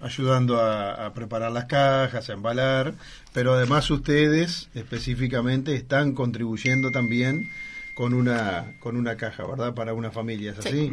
ayudando 0.00 0.60
a, 0.60 1.06
a 1.06 1.14
preparar 1.14 1.50
las 1.52 1.64
cajas, 1.64 2.28
a 2.28 2.34
embalar, 2.34 2.94
pero 3.32 3.54
además 3.54 3.90
ustedes 3.90 4.68
específicamente 4.74 5.74
están 5.74 6.12
contribuyendo 6.12 6.90
también 6.90 7.48
con 7.94 8.12
una 8.12 8.74
con 8.80 8.94
una 8.96 9.16
caja, 9.16 9.46
¿verdad? 9.46 9.72
Para 9.74 9.94
una 9.94 10.10
familia, 10.10 10.52
¿es 10.52 10.58
así? 10.58 10.92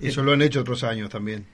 Eso 0.00 0.22
lo 0.24 0.32
han 0.32 0.42
hecho 0.42 0.60
otros 0.62 0.82
años 0.82 1.10
también. 1.10 1.46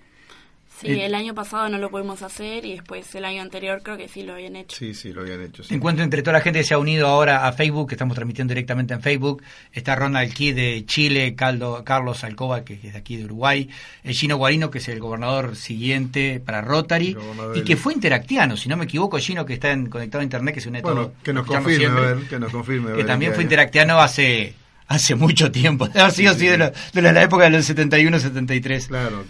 Sí, 0.80 1.00
el 1.00 1.14
año 1.14 1.34
pasado 1.34 1.68
no 1.68 1.78
lo 1.78 1.90
pudimos 1.90 2.22
hacer 2.22 2.64
y 2.64 2.72
después 2.72 3.12
el 3.14 3.24
año 3.24 3.42
anterior 3.42 3.80
creo 3.82 3.96
que 3.96 4.08
sí 4.08 4.22
lo 4.22 4.34
habían 4.34 4.56
hecho. 4.56 4.76
Sí, 4.76 4.94
sí, 4.94 5.12
lo 5.12 5.22
habían 5.22 5.42
hecho. 5.42 5.64
sí. 5.64 5.74
Encuentro 5.74 6.04
entre 6.04 6.22
toda 6.22 6.34
la 6.34 6.40
gente 6.40 6.60
que 6.60 6.64
se 6.64 6.74
ha 6.74 6.78
unido 6.78 7.08
ahora 7.08 7.46
a 7.46 7.52
Facebook, 7.52 7.88
que 7.88 7.94
estamos 7.94 8.14
transmitiendo 8.14 8.52
directamente 8.52 8.94
en 8.94 9.00
Facebook. 9.00 9.42
Está 9.72 9.96
Ronald 9.96 10.32
Key 10.32 10.52
de 10.52 10.84
Chile, 10.86 11.34
Caldo, 11.34 11.82
Carlos 11.84 12.22
Alcoba, 12.24 12.64
que 12.64 12.74
es 12.74 12.92
de 12.92 12.98
aquí 12.98 13.16
de 13.16 13.24
Uruguay, 13.24 13.68
el 14.04 14.14
Gino 14.14 14.36
Guarino, 14.36 14.70
que 14.70 14.78
es 14.78 14.88
el 14.88 15.00
gobernador 15.00 15.56
siguiente 15.56 16.40
para 16.44 16.60
Rotary, 16.60 17.16
y 17.54 17.62
que 17.62 17.76
fue 17.76 17.94
interactiano, 17.94 18.56
si 18.56 18.68
no 18.68 18.76
me 18.76 18.84
equivoco, 18.84 19.18
Gino, 19.18 19.44
que 19.44 19.54
está 19.54 19.72
en, 19.72 19.88
conectado 19.88 20.20
a 20.20 20.24
Internet, 20.24 20.54
que 20.54 20.60
se 20.60 20.68
une 20.68 20.80
Bueno, 20.82 21.06
todo. 21.06 21.14
que 21.22 21.32
nos 21.32 21.46
confirme, 21.46 21.86
a 21.86 22.00
ver, 22.00 22.18
que 22.28 22.38
nos 22.38 22.52
confirme. 22.52 22.88
a 22.88 22.92
que 22.92 22.96
ver 22.98 23.06
también 23.06 23.34
fue 23.34 23.42
interactiano 23.42 24.00
hace 24.00 24.54
hace 24.88 25.14
mucho 25.14 25.52
tiempo. 25.52 25.88
Ha 25.98 26.10
sido 26.10 26.32
así 26.32 26.46
de, 26.46 26.58
la, 26.58 26.72
de 26.92 27.02
la 27.02 27.22
época 27.22 27.50
del 27.50 27.62
71-73. 27.62 28.88
Claro, 28.88 29.24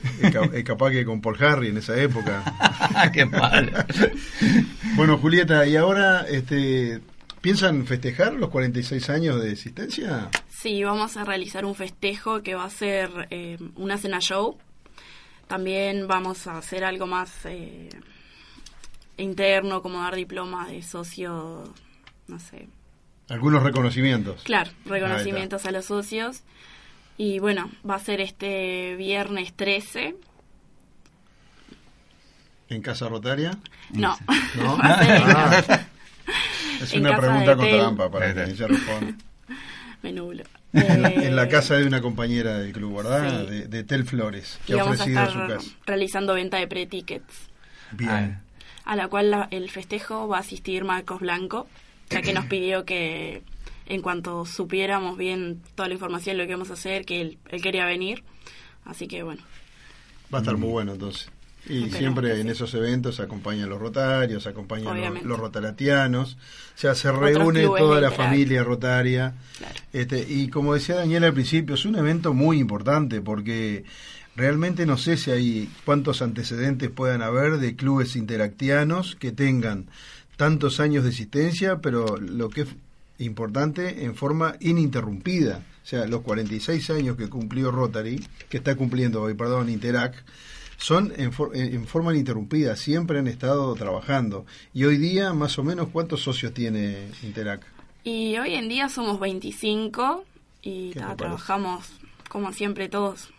es 0.53 0.65
capaz 0.65 0.91
que 0.91 1.05
con 1.05 1.21
Paul 1.21 1.43
Harry 1.43 1.69
en 1.69 1.79
esa 1.79 2.01
época. 2.01 2.43
Qué 3.13 3.25
mal. 3.25 3.87
bueno, 4.97 5.19
Julieta, 5.19 5.67
¿y 5.67 5.77
ahora 5.77 6.27
este, 6.29 7.01
piensan 7.41 7.87
festejar 7.87 8.35
los 8.35 8.51
46 8.51 9.11
años 9.11 9.43
de 9.43 9.53
existencia? 9.53 10.29
Sí, 10.49 10.85
vamos 10.85 11.17
a 11.17 11.25
realizar 11.25 11.65
un 11.65 11.75
festejo 11.75 12.43
que 12.43 12.55
va 12.55 12.65
a 12.65 12.71
ser 12.71 13.11
eh, 13.31 13.59
una 13.77 13.99
cena 13.99 14.21
show. 14.21 14.57
También 15.47 16.07
vamos 16.07 16.47
a 16.47 16.59
hacer 16.59 16.85
algo 16.85 17.07
más 17.07 17.31
eh, 17.47 17.89
interno, 19.17 19.83
como 19.83 20.03
dar 20.03 20.15
diploma 20.15 20.69
de 20.69 20.83
socio, 20.83 21.65
no 22.29 22.39
sé. 22.39 22.69
Algunos 23.29 23.63
reconocimientos. 23.63 24.43
Claro, 24.43 24.71
reconocimientos 24.87 25.67
a 25.67 25.71
los 25.71 25.85
socios. 25.87 26.43
Y 27.17 27.39
bueno, 27.41 27.71
va 27.89 27.97
a 27.97 27.99
ser 27.99 28.21
este 28.21 28.95
viernes 28.97 29.53
13. 29.55 30.15
¿En 32.69 32.83
Casa 32.83 33.09
Rotaria? 33.09 33.59
No, 33.91 34.17
¿No? 34.57 34.79
Ah, 34.83 35.81
es 36.83 36.93
en 36.93 37.01
una 37.07 37.17
pregunta 37.17 37.57
con 37.57 37.69
trampa 37.69 38.11
para 38.11 38.33
que 38.35 38.51
ella 38.51 38.67
responda. 38.69 39.15
me 40.03 40.13
nublo. 40.13 40.45
En 40.73 41.03
la, 41.03 41.09
Eh, 41.09 41.27
en 41.27 41.35
la 41.37 41.49
casa 41.49 41.75
de 41.77 41.87
una 41.87 42.01
compañera 42.03 42.59
del 42.59 42.73
club, 42.73 42.99
¿verdad? 42.99 43.41
Sí. 43.41 43.47
De, 43.51 43.67
de 43.69 43.85
Tel 43.85 44.05
Flores, 44.05 44.59
que 44.67 44.75
y 44.75 44.79
ha 44.79 44.85
vamos 44.85 45.01
a 45.01 45.03
ofrecido 45.03 45.23
estar 45.25 45.43
su 45.49 45.49
casa. 45.65 45.77
realizando 45.87 46.35
venta 46.35 46.59
de 46.59 46.67
pre-tickets. 46.69 47.49
Bien. 47.93 48.39
a 48.85 48.97
la 48.97 49.09
cual 49.09 49.31
la- 49.31 49.49
el 49.51 49.71
festejo 49.71 50.29
va 50.29 50.37
a 50.37 50.41
asistir 50.41 50.85
Marcos 50.85 51.21
Blanco, 51.21 51.67
ya 52.11 52.23
que 52.23 52.33
nos 52.33 52.47
pidió 52.47 52.85
que 52.85 53.43
en 53.87 54.03
cuanto 54.03 54.45
supiéramos 54.45 55.17
bien 55.17 55.63
toda 55.75 55.89
la 55.89 55.95
información 55.95 56.37
lo 56.37 56.45
que 56.45 56.51
íbamos 56.51 56.71
a 56.71 56.75
hacer, 56.75 57.05
que 57.05 57.21
él, 57.21 57.39
él 57.51 57.63
quería 57.63 57.87
venir. 57.87 58.23
Así 58.85 59.07
que 59.09 59.23
bueno, 59.23 59.43
Va 60.33 60.39
a 60.39 60.41
estar 60.43 60.57
muy 60.57 60.69
bueno 60.69 60.93
entonces. 60.93 61.31
Y 61.67 61.85
Esperemos 61.85 61.99
siempre 61.99 62.41
en 62.41 62.47
sí. 62.47 62.53
esos 62.53 62.75
eventos 62.75 63.21
acompañan 63.21 63.69
los 63.69 63.79
rotarios, 63.79 64.47
acompañan 64.47 64.85
los, 64.85 64.95
Obviamente. 64.95 65.29
los 65.29 65.39
rotaratianos, 65.39 66.35
o 66.35 66.79
sea, 66.79 66.95
se 66.95 67.11
reúne 67.13 67.65
toda 67.65 68.01
la 68.01 68.11
familia 68.11 68.63
rotaria. 68.63 69.35
Claro. 69.59 69.75
Este, 69.93 70.25
y 70.29 70.49
como 70.49 70.75
decía 70.75 70.97
Daniel 70.97 71.25
al 71.25 71.35
principio, 71.35 71.75
es 71.75 71.85
un 71.85 71.97
evento 71.97 72.33
muy 72.33 72.59
importante 72.59 73.21
porque 73.21 73.85
realmente 74.37 74.87
no 74.87 74.97
sé 74.97 75.17
si 75.17 75.31
hay 75.31 75.69
cuántos 75.85 76.23
antecedentes 76.23 76.91
puedan 76.91 77.23
haber 77.23 77.59
de 77.59 77.75
clubes 77.77 78.17
interactianos 78.17 79.17
que 79.17 79.33
tengan 79.33 79.89
tantos 80.39 80.81
años 80.81 81.05
de 81.05 81.11
existencia, 81.11 81.81
pero 81.83 82.17
lo 82.17 82.49
que 82.49 82.63
es 82.63 82.69
importante 83.19 84.05
en 84.05 84.15
forma 84.15 84.55
ininterrumpida. 84.61 85.63
O 85.83 85.87
sea, 85.87 86.07
los 86.07 86.23
46 86.23 86.89
años 86.91 87.17
que 87.17 87.29
cumplió 87.29 87.71
Rotary, 87.71 88.25
que 88.49 88.57
está 88.59 88.75
cumpliendo 88.77 89.21
hoy, 89.23 89.35
perdón, 89.35 89.69
Interac, 89.69 90.25
son 90.79 91.13
en, 91.17 91.33
for- 91.33 91.57
en- 91.57 91.75
en 91.75 91.87
forma 91.87 92.13
ininterrumpida, 92.13 92.77
siempre 92.77 93.19
han 93.19 93.27
estado 93.27 93.75
trabajando. 93.75 94.47
Y 94.73 94.85
hoy 94.85 94.97
día, 94.97 95.33
más 95.33 95.59
o 95.59 95.65
menos, 95.65 95.89
¿cuántos 95.89 96.23
socios 96.23 96.55
tiene 96.55 97.09
Interac? 97.23 97.67
Y 98.05 98.39
hoy 98.39 98.55
en 98.55 98.69
día 98.69 98.89
somos 98.89 99.19
25 99.19 100.25
y 100.63 100.93
trabajamos 101.17 101.91
como 102.29 102.53
siempre 102.53 102.89
todos. 102.89 103.31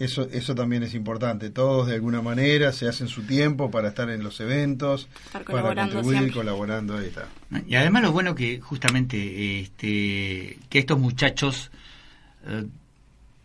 Eso, 0.00 0.26
eso 0.32 0.54
también 0.54 0.82
es 0.82 0.94
importante. 0.94 1.50
Todos 1.50 1.86
de 1.88 1.94
alguna 1.94 2.22
manera 2.22 2.72
se 2.72 2.88
hacen 2.88 3.06
su 3.06 3.22
tiempo 3.22 3.70
para 3.70 3.88
estar 3.88 4.08
en 4.10 4.22
los 4.24 4.40
eventos, 4.40 5.08
Estar 5.26 5.44
para 5.44 5.74
contribuir, 5.74 6.18
siempre. 6.18 6.32
colaborando. 6.34 6.96
Ahí 6.96 7.06
está. 7.06 7.28
Y 7.68 7.74
además 7.74 8.02
lo 8.04 8.12
bueno 8.12 8.34
que 8.34 8.60
justamente 8.60 9.60
este, 9.60 10.58
que 10.70 10.78
estos 10.78 10.98
muchachos 10.98 11.70
eh, 12.46 12.64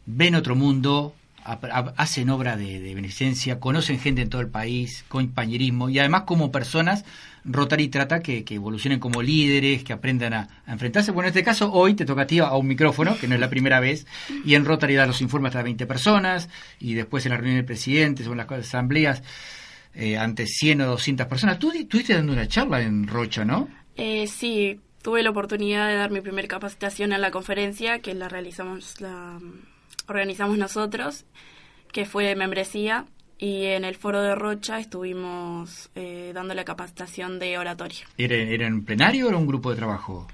ven 0.06 0.36
otro 0.36 0.56
mundo, 0.56 1.14
hacen 1.44 2.30
obra 2.30 2.56
de, 2.56 2.80
de 2.80 2.96
beneficencia, 2.96 3.60
conocen 3.60 4.00
gente 4.00 4.22
en 4.22 4.30
todo 4.30 4.42
el 4.42 4.48
país, 4.48 5.04
compañerismo 5.10 5.90
y 5.90 6.00
además 6.00 6.24
como 6.24 6.52
personas 6.52 7.04
Rotary 7.46 7.90
trata 7.90 8.22
que, 8.22 8.44
que 8.44 8.56
evolucionen 8.56 9.00
como 9.00 9.22
líderes, 9.22 9.84
que 9.84 9.94
aprendan 9.94 10.34
a, 10.34 10.48
enfrentarse. 10.68 11.12
Bueno, 11.12 11.28
en 11.28 11.32
este 11.32 11.44
caso 11.44 11.72
hoy 11.72 11.94
te 11.94 12.06
toca 12.06 12.24
a 12.24 12.28
ti 12.28 12.40
a 12.40 12.54
un 12.56 12.68
micrófono, 12.68 13.18
que 13.18 13.28
no 13.28 13.36
es 13.36 13.42
la 13.42 13.50
primera 13.50 13.80
vez, 13.80 14.08
y 14.44 14.56
en 14.56 14.66
Rotary 14.66 14.96
da 14.96 15.06
los 15.06 15.22
informes 15.22 15.50
hasta 15.50 15.64
20 15.64 15.86
personas 15.86 16.50
y 16.80 16.96
después 16.96 17.26
en 17.26 17.32
la 17.32 17.38
reunión 17.38 17.58
del 17.58 17.66
presidente, 17.66 18.24
son 18.24 18.38
las 18.38 18.52
asambleas 18.52 19.22
eh, 19.94 20.18
ante 20.18 20.48
100 20.48 20.82
o 20.82 20.86
200 20.88 21.28
personas. 21.28 21.60
Tú 21.60 21.72
estuviste 21.72 22.14
dando 22.14 22.34
una 22.34 22.48
charla 22.48 22.82
en 22.82 23.08
Rocha, 23.08 23.46
¿no? 23.46 23.70
Eh, 23.96 24.28
sí, 24.28 24.80
tuve 25.02 25.22
la 25.22 25.30
oportunidad 25.30 25.88
de 25.88 25.96
dar 25.96 26.12
mi 26.12 26.22
primera 26.22 26.48
capacitación 26.48 27.14
en 27.14 27.22
la 27.22 27.32
conferencia 27.32 28.00
que 28.00 28.14
la 28.14 28.28
realizamos, 28.28 29.00
la 29.00 29.40
organizamos 30.08 30.58
nosotros, 30.58 31.26
que 31.92 32.06
fue 32.06 32.26
de 32.26 32.36
membresía 32.36 33.06
Y 33.38 33.66
en 33.66 33.84
el 33.84 33.96
foro 33.96 34.22
de 34.22 34.34
Rocha 34.36 34.80
estuvimos 34.80 35.90
eh, 35.96 36.32
dando 36.34 36.54
la 36.54 36.64
capacitación 36.64 37.38
de 37.40 37.58
oratoria. 37.58 38.06
¿Era, 38.18 38.36
¿Era 38.36 38.68
en 38.68 38.84
plenario 38.86 39.26
o 39.26 39.30
era 39.30 39.38
un 39.38 39.48
grupo 39.48 39.72
de 39.72 39.76
trabajo? 39.76 40.28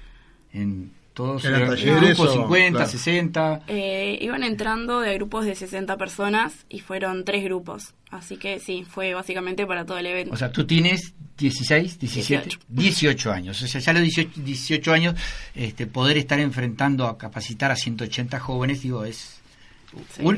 En 0.52 0.92
todos 1.12 1.44
¿Eran 1.44 1.66
talleres 1.68 2.16
grupos 2.16 2.28
o- 2.36 2.42
50, 2.42 2.78
claro. 2.78 2.90
60. 2.90 3.62
Eh, 3.66 4.18
iban 4.22 4.44
entrando 4.44 5.00
de 5.00 5.14
grupos 5.14 5.44
de 5.44 5.54
60 5.54 5.96
personas 5.98 6.64
y 6.68 6.80
fueron 6.80 7.24
tres 7.24 7.44
grupos. 7.44 7.92
Así 8.10 8.36
que 8.36 8.60
sí, 8.60 8.84
fue 8.88 9.12
básicamente 9.14 9.66
para 9.66 9.84
todo 9.84 9.98
el 9.98 10.06
evento. 10.06 10.32
O 10.32 10.36
sea, 10.36 10.52
tú 10.52 10.64
tienes 10.66 11.12
16, 11.38 11.98
17, 11.98 12.44
18, 12.44 12.58
18. 12.68 13.32
años. 13.32 13.60
O 13.62 13.66
sea, 13.66 13.80
ya 13.80 13.90
a 13.90 13.94
los 13.94 14.02
18, 14.04 14.30
18 14.42 14.92
años, 14.92 15.14
este, 15.54 15.86
poder 15.86 16.18
estar 16.18 16.38
enfrentando 16.38 17.06
a 17.06 17.18
capacitar 17.18 17.70
a 17.72 17.76
180 17.76 18.38
jóvenes, 18.38 18.80
digo, 18.82 19.04
es... 19.04 19.41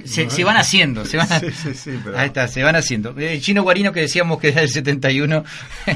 se, 0.05 0.31
se 0.31 0.45
van 0.45 0.57
haciendo, 0.57 1.05
se 1.05 1.17
van, 1.17 1.29
Sí, 1.41 1.47
sí, 1.53 1.75
sí, 1.75 1.91
pero- 2.05 2.19
Ahí 2.19 2.27
está, 2.27 2.49
se 2.49 2.63
van 2.63 2.77
haciendo. 2.77 3.15
El 3.19 3.41
chino 3.41 3.63
Guarino 3.63 3.93
que 3.93 4.01
decíamos 4.01 4.39
que 4.41 4.49
era 4.49 4.61
del 4.63 4.71
71, 4.71 5.45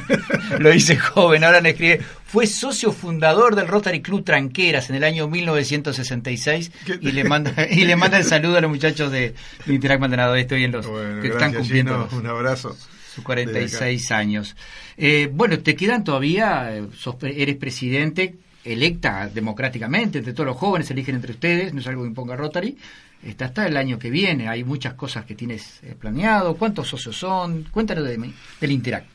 lo 0.58 0.70
dice 0.70 0.96
joven, 0.96 1.44
ahora 1.44 1.60
me 1.60 1.70
escribe, 1.70 2.00
fue 2.24 2.46
socio 2.46 2.92
fundador 2.92 3.54
del 3.56 3.66
Rotary 3.68 4.02
Club 4.02 4.24
Tranqueras 4.24 4.90
en 4.90 4.96
el 4.96 5.04
año 5.04 5.28
1966 5.28 6.70
y 7.00 7.12
le 7.12 7.24
manda 7.24 7.52
y 7.70 7.84
le 7.84 7.96
manda 7.96 8.18
el 8.18 8.24
saludo 8.24 8.58
a 8.58 8.60
los 8.60 8.70
muchachos 8.70 9.10
de, 9.10 9.34
de 9.66 9.74
Interact 9.74 10.00
Maldonado 10.00 10.32
hoy 10.34 10.46
en 10.64 10.72
los 10.72 10.86
Bueno, 10.86 11.22
que 11.22 11.28
están 11.28 11.54
cumpliendo 11.54 12.08
un 12.12 12.26
abrazo. 12.26 12.76
sus 13.14 13.24
46 13.24 14.10
años. 14.12 14.56
Eh, 14.96 15.28
bueno, 15.32 15.58
te 15.60 15.74
quedan 15.74 16.04
todavía, 16.04 16.76
eh, 16.76 16.86
sos 16.96 17.16
eres 17.22 17.56
presidente, 17.56 18.34
electa 18.72 19.28
democráticamente, 19.28 20.18
entre 20.18 20.32
todos 20.32 20.46
los 20.46 20.56
jóvenes, 20.56 20.90
eligen 20.90 21.16
entre 21.16 21.32
ustedes, 21.32 21.72
no 21.74 21.80
es 21.80 21.86
algo 21.86 22.02
que 22.02 22.08
imponga 22.08 22.36
Rotary. 22.36 22.76
Está 23.22 23.46
hasta 23.46 23.66
el 23.66 23.76
año 23.76 23.98
que 23.98 24.10
viene, 24.10 24.48
hay 24.48 24.62
muchas 24.62 24.94
cosas 24.94 25.24
que 25.24 25.34
tienes 25.34 25.82
eh, 25.82 25.96
planeado. 25.98 26.56
¿Cuántos 26.56 26.88
socios 26.88 27.16
son? 27.16 27.64
Cuéntanos 27.64 28.04
de, 28.04 28.32
del 28.60 28.70
Interact. 28.70 29.06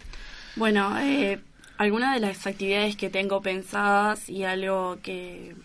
Bueno, 0.55 0.99
eh, 0.99 1.39
algunas 1.77 2.13
de 2.13 2.19
las 2.19 2.45
actividades 2.45 2.95
que 2.95 3.09
tengo 3.09 3.41
pensadas 3.41 4.29
y 4.29 4.43
algo 4.43 4.97
que 5.01 5.55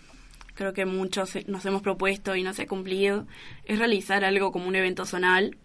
creo 0.55 0.73
que 0.73 0.85
muchos 0.85 1.37
nos 1.47 1.65
hemos 1.65 1.81
propuesto 1.81 2.35
y 2.35 2.43
no 2.43 2.53
se 2.53 2.63
ha 2.63 2.67
cumplido 2.67 3.27
es 3.65 3.79
realizar 3.79 4.23
algo 4.25 4.51
como 4.51 4.67
un 4.67 4.75
evento 4.75 5.05
zonal. 5.05 5.57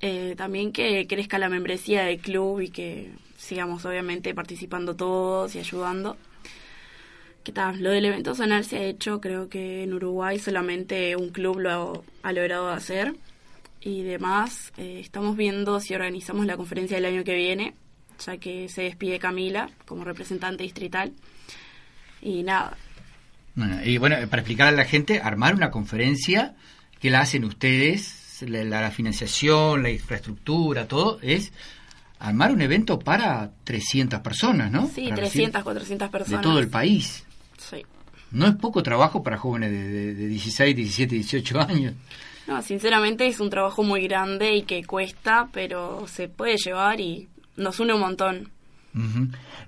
Eh, 0.00 0.34
también 0.36 0.72
que 0.72 1.06
crezca 1.06 1.38
la 1.38 1.48
membresía 1.48 2.04
del 2.04 2.18
club 2.18 2.60
y 2.60 2.70
que 2.70 3.12
sigamos 3.36 3.84
obviamente 3.84 4.34
participando 4.34 4.96
todos 4.96 5.54
y 5.54 5.60
ayudando. 5.60 6.16
¿Qué 7.44 7.50
tal? 7.52 7.82
Lo 7.82 7.90
del 7.90 8.04
evento 8.04 8.34
zonal 8.34 8.64
se 8.64 8.76
ha 8.76 8.82
hecho, 8.84 9.20
creo 9.20 9.48
que 9.48 9.82
en 9.82 9.92
Uruguay 9.94 10.38
solamente 10.38 11.16
un 11.16 11.30
club 11.30 11.58
lo 11.58 12.04
ha 12.22 12.32
logrado 12.32 12.68
hacer. 12.70 13.14
Y 13.80 14.02
demás, 14.02 14.72
eh, 14.76 15.00
estamos 15.00 15.36
viendo 15.36 15.80
si 15.80 15.92
organizamos 15.94 16.46
la 16.46 16.56
conferencia 16.56 16.96
del 16.96 17.06
año 17.06 17.24
que 17.24 17.34
viene, 17.34 17.74
ya 18.24 18.36
que 18.36 18.68
se 18.68 18.82
despide 18.82 19.18
Camila 19.18 19.70
como 19.86 20.04
representante 20.04 20.62
distrital. 20.62 21.12
Y 22.20 22.44
nada, 22.44 22.76
y 23.84 23.98
bueno, 23.98 24.16
para 24.30 24.40
explicar 24.42 24.68
a 24.68 24.72
la 24.72 24.84
gente, 24.84 25.20
armar 25.20 25.54
una 25.56 25.72
conferencia 25.72 26.54
que 27.00 27.10
la 27.10 27.20
hacen 27.22 27.44
ustedes, 27.44 28.40
la, 28.46 28.62
la- 28.62 28.90
financiación, 28.92 29.82
la 29.82 29.90
infraestructura, 29.90 30.86
todo, 30.86 31.18
es 31.20 31.52
armar 32.20 32.52
un 32.52 32.62
evento 32.62 33.00
para 33.00 33.50
300 33.64 34.20
personas, 34.20 34.70
¿no? 34.70 34.88
sí, 34.94 35.02
Para 35.08 35.16
300, 35.16 35.64
400 35.64 36.06
recibir 36.06 36.10
personas. 36.12 36.40
De 36.40 36.48
todo 36.48 36.58
el 36.60 36.68
país. 36.68 37.24
Sí. 37.72 37.82
No 38.30 38.46
es 38.46 38.54
poco 38.56 38.82
trabajo 38.82 39.22
para 39.22 39.36
jóvenes 39.38 39.70
de, 39.70 39.88
de- 39.88 40.14
de 40.14 40.26
16, 40.28 40.76
17, 40.76 41.14
18 41.16 41.60
años. 41.60 41.94
No, 42.46 42.60
sinceramente 42.62 43.26
es 43.26 43.40
un 43.40 43.50
trabajo 43.50 43.82
muy 43.82 44.02
grande 44.06 44.54
y 44.56 44.62
que 44.62 44.84
cuesta, 44.84 45.48
pero 45.52 46.06
se 46.08 46.28
puede 46.28 46.56
llevar 46.56 47.00
y 47.00 47.28
nos 47.56 47.78
une 47.80 47.94
un 47.94 48.00
montón. 48.00 48.48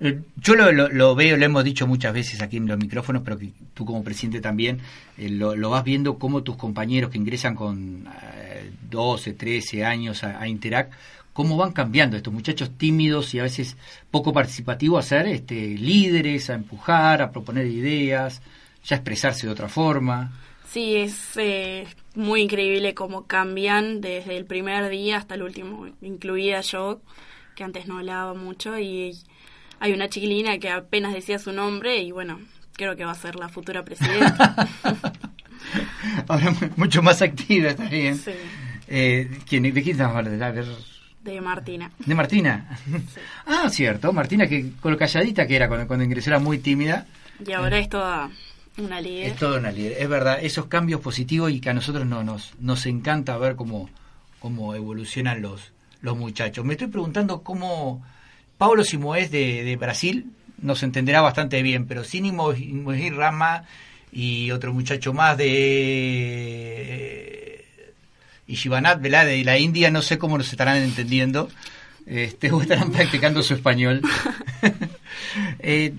Eh, 0.01 0.19
Yo 0.37 0.55
lo, 0.55 0.71
lo- 0.71 0.89
lo 0.89 1.15
veo, 1.15 1.35
lo 1.37 1.45
hemos 1.45 1.63
dicho 1.63 1.87
muchas 1.87 2.13
veces 2.13 2.41
aquí 2.41 2.57
en 2.57 2.67
los 2.67 2.77
micrófonos, 2.77 3.23
pero 3.23 3.37
que 3.39 3.51
tú 3.73 3.85
como 3.85 4.03
presidente 4.03 4.39
también 4.41 4.79
eh, 5.17 5.29
lo, 5.29 5.55
lo 5.55 5.69
vas 5.71 5.83
viendo 5.83 6.19
como 6.19 6.43
tus 6.43 6.57
compañeros 6.57 7.09
que 7.09 7.17
ingresan 7.17 7.55
con 7.55 8.05
eh, 8.23 8.69
12, 8.89 9.33
13 9.33 9.83
años 9.85 10.23
a, 10.23 10.39
a 10.39 10.47
Interact, 10.47 10.93
cómo 11.35 11.57
van 11.57 11.73
cambiando 11.73 12.15
estos 12.15 12.33
muchachos 12.33 12.71
tímidos 12.77 13.33
y 13.33 13.39
a 13.39 13.43
veces 13.43 13.75
poco 14.09 14.31
participativos 14.31 15.03
a 15.03 15.07
ser 15.09 15.27
este, 15.27 15.67
líderes, 15.77 16.49
a 16.49 16.53
empujar, 16.53 17.21
a 17.21 17.29
proponer 17.31 17.67
ideas, 17.67 18.41
ya 18.85 18.95
expresarse 18.95 19.45
de 19.45 19.51
otra 19.51 19.67
forma. 19.67 20.31
Sí, 20.71 20.95
es 20.95 21.35
eh, 21.35 21.87
muy 22.15 22.41
increíble 22.41 22.93
cómo 22.93 23.27
cambian 23.27 23.99
desde 23.99 24.37
el 24.37 24.45
primer 24.45 24.87
día 24.89 25.17
hasta 25.17 25.35
el 25.35 25.43
último, 25.43 25.87
incluida 26.01 26.61
yo, 26.61 27.01
que 27.53 27.65
antes 27.65 27.85
no 27.87 27.97
hablaba 27.97 28.33
mucho, 28.33 28.79
y 28.79 29.11
hay 29.81 29.91
una 29.91 30.07
chiquilina 30.07 30.57
que 30.57 30.69
apenas 30.69 31.13
decía 31.13 31.37
su 31.37 31.51
nombre 31.51 31.97
y 32.01 32.11
bueno, 32.11 32.39
creo 32.77 32.95
que 32.95 33.03
va 33.03 33.11
a 33.11 33.15
ser 33.15 33.35
la 33.35 33.49
futura 33.49 33.83
presidenta. 33.83 34.55
Ahora 36.29 36.51
mu- 36.51 36.69
mucho 36.77 37.01
más 37.01 37.21
activa, 37.21 37.71
está 37.71 37.89
bien. 37.89 38.15
Sí. 38.17 38.31
Eh, 38.87 39.29
¿quién, 39.49 39.63
¿De 39.63 39.73
quién 39.83 39.89
estamos 39.97 40.15
hablando? 40.15 40.45
A 40.45 40.51
ver, 40.51 40.65
de 41.25 41.41
Martina. 41.41 41.91
¿De 42.05 42.15
Martina? 42.15 42.77
Ah, 43.47 43.69
cierto, 43.69 44.13
Martina, 44.13 44.47
que 44.47 44.71
con 44.79 44.91
lo 44.91 44.97
calladita 44.97 45.45
que 45.47 45.55
era 45.55 45.67
cuando, 45.67 45.87
cuando 45.87 46.05
ingresó 46.05 46.29
era 46.31 46.39
muy 46.39 46.59
tímida. 46.59 47.05
Y 47.45 47.51
ahora 47.51 47.79
es 47.79 47.89
toda 47.89 48.29
una 48.77 49.01
líder. 49.01 49.27
Es 49.27 49.35
toda 49.35 49.59
una 49.59 49.71
líder. 49.71 49.93
Es 49.99 50.09
verdad, 50.09 50.39
esos 50.41 50.65
cambios 50.65 51.01
positivos 51.01 51.51
y 51.51 51.59
que 51.59 51.69
a 51.69 51.73
nosotros 51.73 52.05
no, 52.05 52.23
nos, 52.23 52.53
nos 52.59 52.85
encanta 52.85 53.37
ver 53.37 53.55
cómo, 53.55 53.89
cómo 54.39 54.73
evolucionan 54.75 55.41
los, 55.41 55.73
los 56.01 56.17
muchachos. 56.17 56.63
Me 56.65 56.73
estoy 56.73 56.87
preguntando 56.87 57.41
cómo 57.41 58.03
Paulo 58.57 58.83
Simoes 58.83 59.31
de, 59.31 59.63
de 59.63 59.75
Brasil 59.77 60.31
nos 60.59 60.83
entenderá 60.83 61.21
bastante 61.21 61.61
bien, 61.61 61.85
pero 61.85 62.03
sin 62.03 62.25
Imogir 62.25 63.15
Rama 63.15 63.63
y 64.11 64.51
otro 64.51 64.73
muchacho 64.73 65.13
más 65.13 65.37
de 65.37 67.34
y 68.47 68.55
Shivanat, 68.55 69.01
¿verdad? 69.01 69.25
De 69.25 69.43
la 69.43 69.57
India, 69.57 69.89
no 69.91 70.01
sé 70.01 70.17
cómo 70.17 70.37
nos 70.37 70.51
estarán 70.51 70.77
entendiendo. 70.77 71.49
Este, 72.05 72.51
o 72.53 72.61
estarán 72.61 72.91
practicando 72.91 73.41
su 73.43 73.53
español. 73.53 74.01
Eh, 75.59 75.93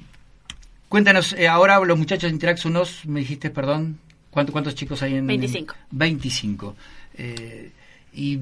cuéntanos, 0.88 1.32
eh, 1.34 1.48
ahora 1.48 1.78
los 1.80 1.98
muchachos 1.98 2.30
de 2.30 2.34
Interact 2.34 2.58
son 2.58 2.72
unos, 2.72 3.04
me 3.06 3.20
dijiste, 3.20 3.50
perdón, 3.50 3.98
¿cuánto- 4.30 4.52
¿cuántos 4.52 4.74
chicos 4.74 5.02
hay 5.02 5.16
en...? 5.16 5.26
25. 5.26 5.74
25. 5.90 6.76
Eh, 7.18 7.70
y 8.14 8.38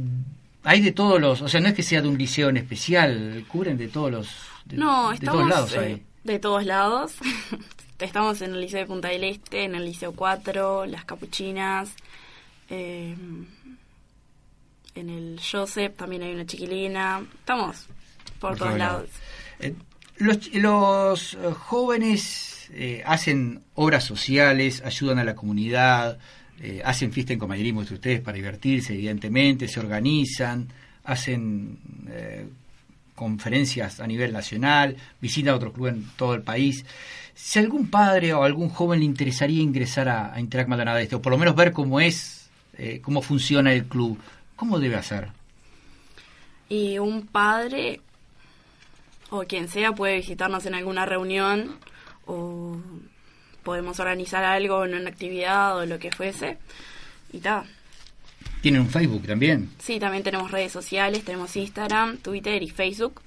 hay 0.62 0.80
de 0.80 0.92
todos 0.92 1.20
los, 1.20 1.42
o 1.42 1.48
sea, 1.48 1.60
no 1.60 1.68
es 1.68 1.74
que 1.74 1.82
sea 1.82 2.02
de 2.02 2.08
un 2.08 2.18
liceo 2.18 2.48
en 2.48 2.56
especial, 2.58 3.44
cubren 3.48 3.76
de 3.76 3.88
todos 3.88 4.10
los... 4.10 4.28
De, 4.64 4.76
No, 4.76 5.10
de 5.10 5.16
estamos 5.16 5.40
todos 5.40 5.48
lados 5.50 5.76
hay. 5.76 6.02
de 6.24 6.38
todos 6.38 6.64
lados. 6.64 7.12
estamos 7.98 8.40
en 8.42 8.54
el 8.54 8.60
Liceo 8.60 8.80
de 8.80 8.86
Punta 8.86 9.08
del 9.08 9.24
Este, 9.24 9.64
en 9.64 9.74
el 9.74 9.84
Liceo 9.84 10.12
4, 10.12 10.86
Las 10.86 11.04
Capuchinas, 11.04 11.90
eh, 12.70 13.14
en 14.94 15.10
el 15.10 15.40
Joseph 15.40 15.96
también 15.96 16.22
hay 16.22 16.34
una 16.34 16.46
chiquilina. 16.46 17.22
Estamos 17.40 17.86
por, 18.40 18.50
Por 18.50 18.58
todos 18.58 18.78
lados. 18.78 19.08
Eh, 19.60 19.74
los, 20.18 20.52
los 20.54 21.34
eh, 21.34 21.38
jóvenes 21.52 22.70
eh, 22.72 23.02
hacen 23.04 23.62
obras 23.74 24.04
sociales, 24.04 24.82
ayudan 24.84 25.18
a 25.18 25.24
la 25.24 25.34
comunidad, 25.34 26.18
eh, 26.60 26.82
hacen 26.84 27.12
fiesta 27.12 27.32
en 27.32 27.38
compañerismo 27.38 27.80
entre 27.80 27.96
ustedes 27.96 28.20
para 28.20 28.36
divertirse, 28.36 28.94
evidentemente, 28.94 29.66
se 29.66 29.80
organizan, 29.80 30.68
hacen 31.04 31.78
conferencias 33.14 34.00
a 34.00 34.06
nivel 34.06 34.32
nacional, 34.32 34.96
visitan 35.20 35.54
a 35.54 35.56
otros 35.56 35.72
clubes 35.72 35.94
en 35.94 36.04
todo 36.16 36.34
el 36.34 36.42
país. 36.42 36.84
Si 37.34 37.58
algún 37.58 37.88
padre 37.88 38.32
o 38.32 38.44
algún 38.44 38.68
joven 38.68 39.00
le 39.00 39.04
interesaría 39.04 39.62
ingresar 39.62 40.08
a, 40.08 40.32
a 40.32 40.40
Interact 40.40 40.68
Maldonado 40.68 40.98
Este, 40.98 41.16
o 41.16 41.22
por 41.22 41.32
lo 41.32 41.38
menos 41.38 41.56
ver 41.56 41.72
cómo 41.72 42.00
es, 42.00 42.48
eh, 42.78 43.00
cómo 43.02 43.22
funciona 43.22 43.72
el 43.72 43.84
club, 43.84 44.18
¿cómo 44.56 44.78
debe 44.78 44.96
hacer? 44.96 45.28
Y 46.68 46.98
un 46.98 47.26
padre 47.26 48.00
o 49.30 49.44
quien 49.44 49.68
sea 49.68 49.92
puede 49.92 50.16
visitarnos 50.16 50.66
en 50.66 50.74
alguna 50.74 51.06
reunión 51.06 51.76
o 52.26 52.76
podemos 53.62 53.98
organizar 53.98 54.44
algo 54.44 54.84
en 54.84 54.94
una 54.94 55.10
actividad 55.10 55.76
o 55.76 55.86
lo 55.86 55.98
que 55.98 56.10
fuese. 56.12 56.58
Y 57.32 57.38
tal. 57.38 57.64
Tienen 58.60 58.82
un 58.82 58.88
Facebook 58.88 59.26
también. 59.26 59.70
Sí, 59.78 59.98
también 59.98 60.22
tenemos 60.22 60.50
redes 60.50 60.72
sociales, 60.72 61.24
tenemos 61.24 61.54
Instagram, 61.56 62.18
Twitter 62.18 62.62
y 62.62 62.70
Facebook. 62.70 63.20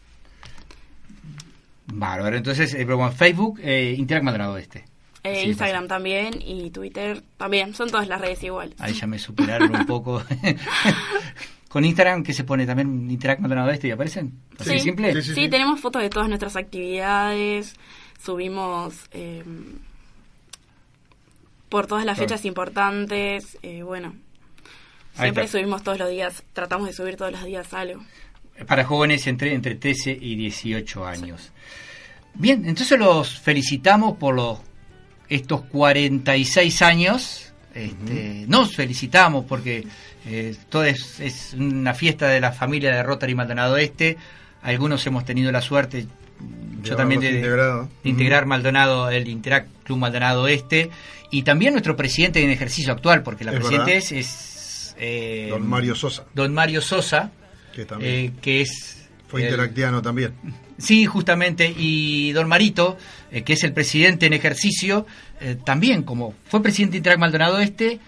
Bárbaro, 1.87 2.35
entonces, 2.35 2.73
eh, 2.73 2.79
pero 2.79 2.97
bueno, 2.97 3.11
Facebook, 3.11 3.59
eh, 3.61 3.95
Interact 3.97 4.25
Maldonado 4.25 4.57
Este. 4.57 4.85
Eh, 5.23 5.41
Sí, 5.43 5.49
Instagram 5.49 5.87
también 5.87 6.41
y 6.41 6.69
Twitter 6.71 7.21
también. 7.37 7.73
Son 7.73 7.89
todas 7.89 8.07
las 8.07 8.21
redes 8.21 8.41
iguales. 8.43 8.75
Ahí 8.79 8.93
ya 8.93 9.07
me 9.07 9.19
superaron 9.19 9.75
un 9.75 9.85
poco. 9.85 10.23
Con 11.69 11.83
Instagram, 11.83 12.23
que 12.23 12.33
se 12.33 12.43
pone 12.45 12.65
también 12.65 13.11
Interact 13.11 13.41
Maldonado 13.41 13.69
Este 13.71 13.89
y 13.89 13.91
aparecen. 13.91 14.33
¿Así 14.57 14.71
Sí, 14.71 14.79
simple? 14.79 15.21
sí, 15.21 15.49
tenemos 15.49 15.79
fotos 15.81 16.01
de 16.01 16.09
todas 16.09 16.29
nuestras 16.29 16.55
actividades. 16.55 17.75
Subimos 18.23 18.95
eh, 19.11 19.43
por 21.69 21.87
todas 21.87 22.05
las 22.05 22.15
Claro. 22.17 22.29
fechas 22.29 22.45
importantes. 22.45 23.57
eh, 23.61 23.83
bueno, 23.83 24.15
Siempre 25.13 25.47
subimos 25.47 25.81
todos 25.83 25.97
los 25.97 26.09
días, 26.11 26.43
tratamos 26.53 26.87
de 26.87 26.93
subir 26.93 27.15
todos 27.17 27.31
los 27.31 27.43
días 27.43 27.73
algo. 27.73 28.03
Para 28.67 28.83
jóvenes 28.85 29.25
entre, 29.27 29.53
entre 29.53 29.73
13 29.75 30.15
y 30.19 30.35
18 30.35 31.05
años. 31.07 31.51
Bien, 32.35 32.65
entonces 32.67 32.99
los 32.99 33.39
felicitamos 33.39 34.17
por 34.17 34.35
los 34.35 34.59
estos 35.29 35.61
46 35.65 36.81
años. 36.81 37.53
Este, 37.73 38.45
Nos 38.47 38.75
felicitamos 38.75 39.45
porque 39.45 39.85
eh, 40.25 40.55
todo 40.69 40.83
es, 40.83 41.19
es, 41.19 41.53
una 41.53 41.93
fiesta 41.93 42.27
de 42.27 42.39
la 42.39 42.51
familia 42.51 42.93
de 42.93 43.03
Rotary 43.03 43.35
Maldonado 43.35 43.77
Este. 43.77 44.17
Algunos 44.63 45.05
hemos 45.05 45.25
tenido 45.25 45.51
la 45.51 45.61
suerte, 45.61 46.07
yo 46.81 46.95
también, 46.95 47.21
de, 47.21 47.31
de 47.31 47.87
integrar 48.03 48.45
Maldonado, 48.47 49.09
el 49.09 49.27
Interact 49.27 49.69
Club 49.83 49.99
Maldonado 49.99 50.47
Este. 50.47 50.89
Y 51.29 51.43
también 51.43 51.73
nuestro 51.73 51.95
presidente 51.95 52.43
en 52.43 52.49
ejercicio 52.49 52.93
actual, 52.93 53.21
porque 53.21 53.43
la 53.43 53.51
presidenta 53.51 53.91
es, 53.91 54.11
es 54.11 54.95
eh, 54.97 55.47
Don 55.49 55.67
Mario 55.67 55.93
Sosa. 55.95 56.25
Don 56.33 56.53
Mario 56.53 56.81
Sosa, 56.81 57.31
que, 57.73 57.85
también. 57.85 58.13
Eh, 58.13 58.33
que 58.41 58.61
es... 58.61 59.07
Fue 59.27 59.43
interactiano 59.43 60.01
también. 60.01 60.33
Sí, 60.77 61.05
justamente. 61.05 61.73
Y 61.75 62.31
don 62.33 62.47
Marito, 62.47 62.97
eh, 63.31 63.43
que 63.43 63.53
es 63.53 63.63
el 63.63 63.73
presidente 63.73 64.25
en 64.27 64.33
ejercicio, 64.33 65.05
eh, 65.41 65.57
también 65.63 66.03
como 66.03 66.33
fue 66.45 66.61
presidente 66.61 66.93
de 66.93 66.97
Interac 66.99 67.19
Maldonado 67.19 67.59
Este 67.59 67.99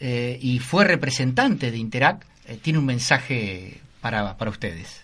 eh, 0.00 0.38
y 0.40 0.58
fue 0.58 0.84
representante 0.84 1.70
de 1.70 1.78
Interac, 1.78 2.26
tiene 2.62 2.78
un 2.78 2.84
mensaje 2.84 3.80
para, 4.00 4.36
para 4.36 4.50
ustedes. 4.50 5.02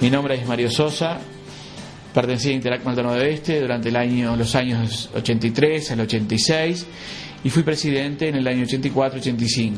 Mi 0.00 0.10
nombre 0.10 0.36
es 0.36 0.46
Mario 0.46 0.70
Sosa, 0.70 1.18
pertenecí 2.14 2.50
a 2.50 2.52
Interac 2.52 2.84
Maldonado 2.84 3.20
Este 3.20 3.60
durante 3.60 3.88
el 3.88 3.96
año, 3.96 4.36
los 4.36 4.54
años 4.54 5.10
83 5.14 5.90
al 5.92 6.00
86 6.00 6.86
y 7.44 7.50
fui 7.50 7.62
presidente 7.62 8.28
en 8.28 8.36
el 8.36 8.46
año 8.46 8.64
84-85. 8.64 9.76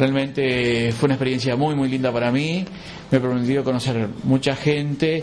Realmente 0.00 0.92
fue 0.92 1.08
una 1.08 1.16
experiencia 1.16 1.56
muy, 1.56 1.74
muy 1.74 1.86
linda 1.86 2.10
para 2.10 2.32
mí. 2.32 2.64
Me 3.10 3.20
permitió 3.20 3.62
conocer 3.62 4.08
mucha 4.24 4.56
gente, 4.56 5.22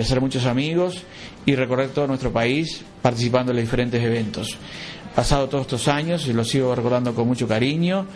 hacer 0.00 0.18
muchos 0.22 0.46
amigos 0.46 1.02
y 1.44 1.54
recorrer 1.54 1.90
todo 1.90 2.06
nuestro 2.06 2.32
país 2.32 2.82
participando 3.02 3.52
en 3.52 3.56
los 3.56 3.66
diferentes 3.66 4.02
eventos. 4.02 4.56
Pasado 5.14 5.46
todos 5.50 5.66
estos 5.66 5.88
años, 5.88 6.26
y 6.26 6.32
lo 6.32 6.42
sigo 6.42 6.74
recordando 6.74 7.14
con 7.14 7.28
mucho 7.28 7.46
cariño 7.46 8.06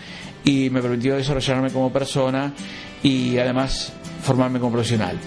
y 0.47 0.71
me 0.71 0.81
permitió 0.81 1.15
desarrollarme 1.15 1.69
como 1.69 1.93
persona 1.93 2.55
y 3.03 3.37
además 3.37 3.93
formarme 4.23 4.59
como 4.61 4.73
profesional. 4.73 5.19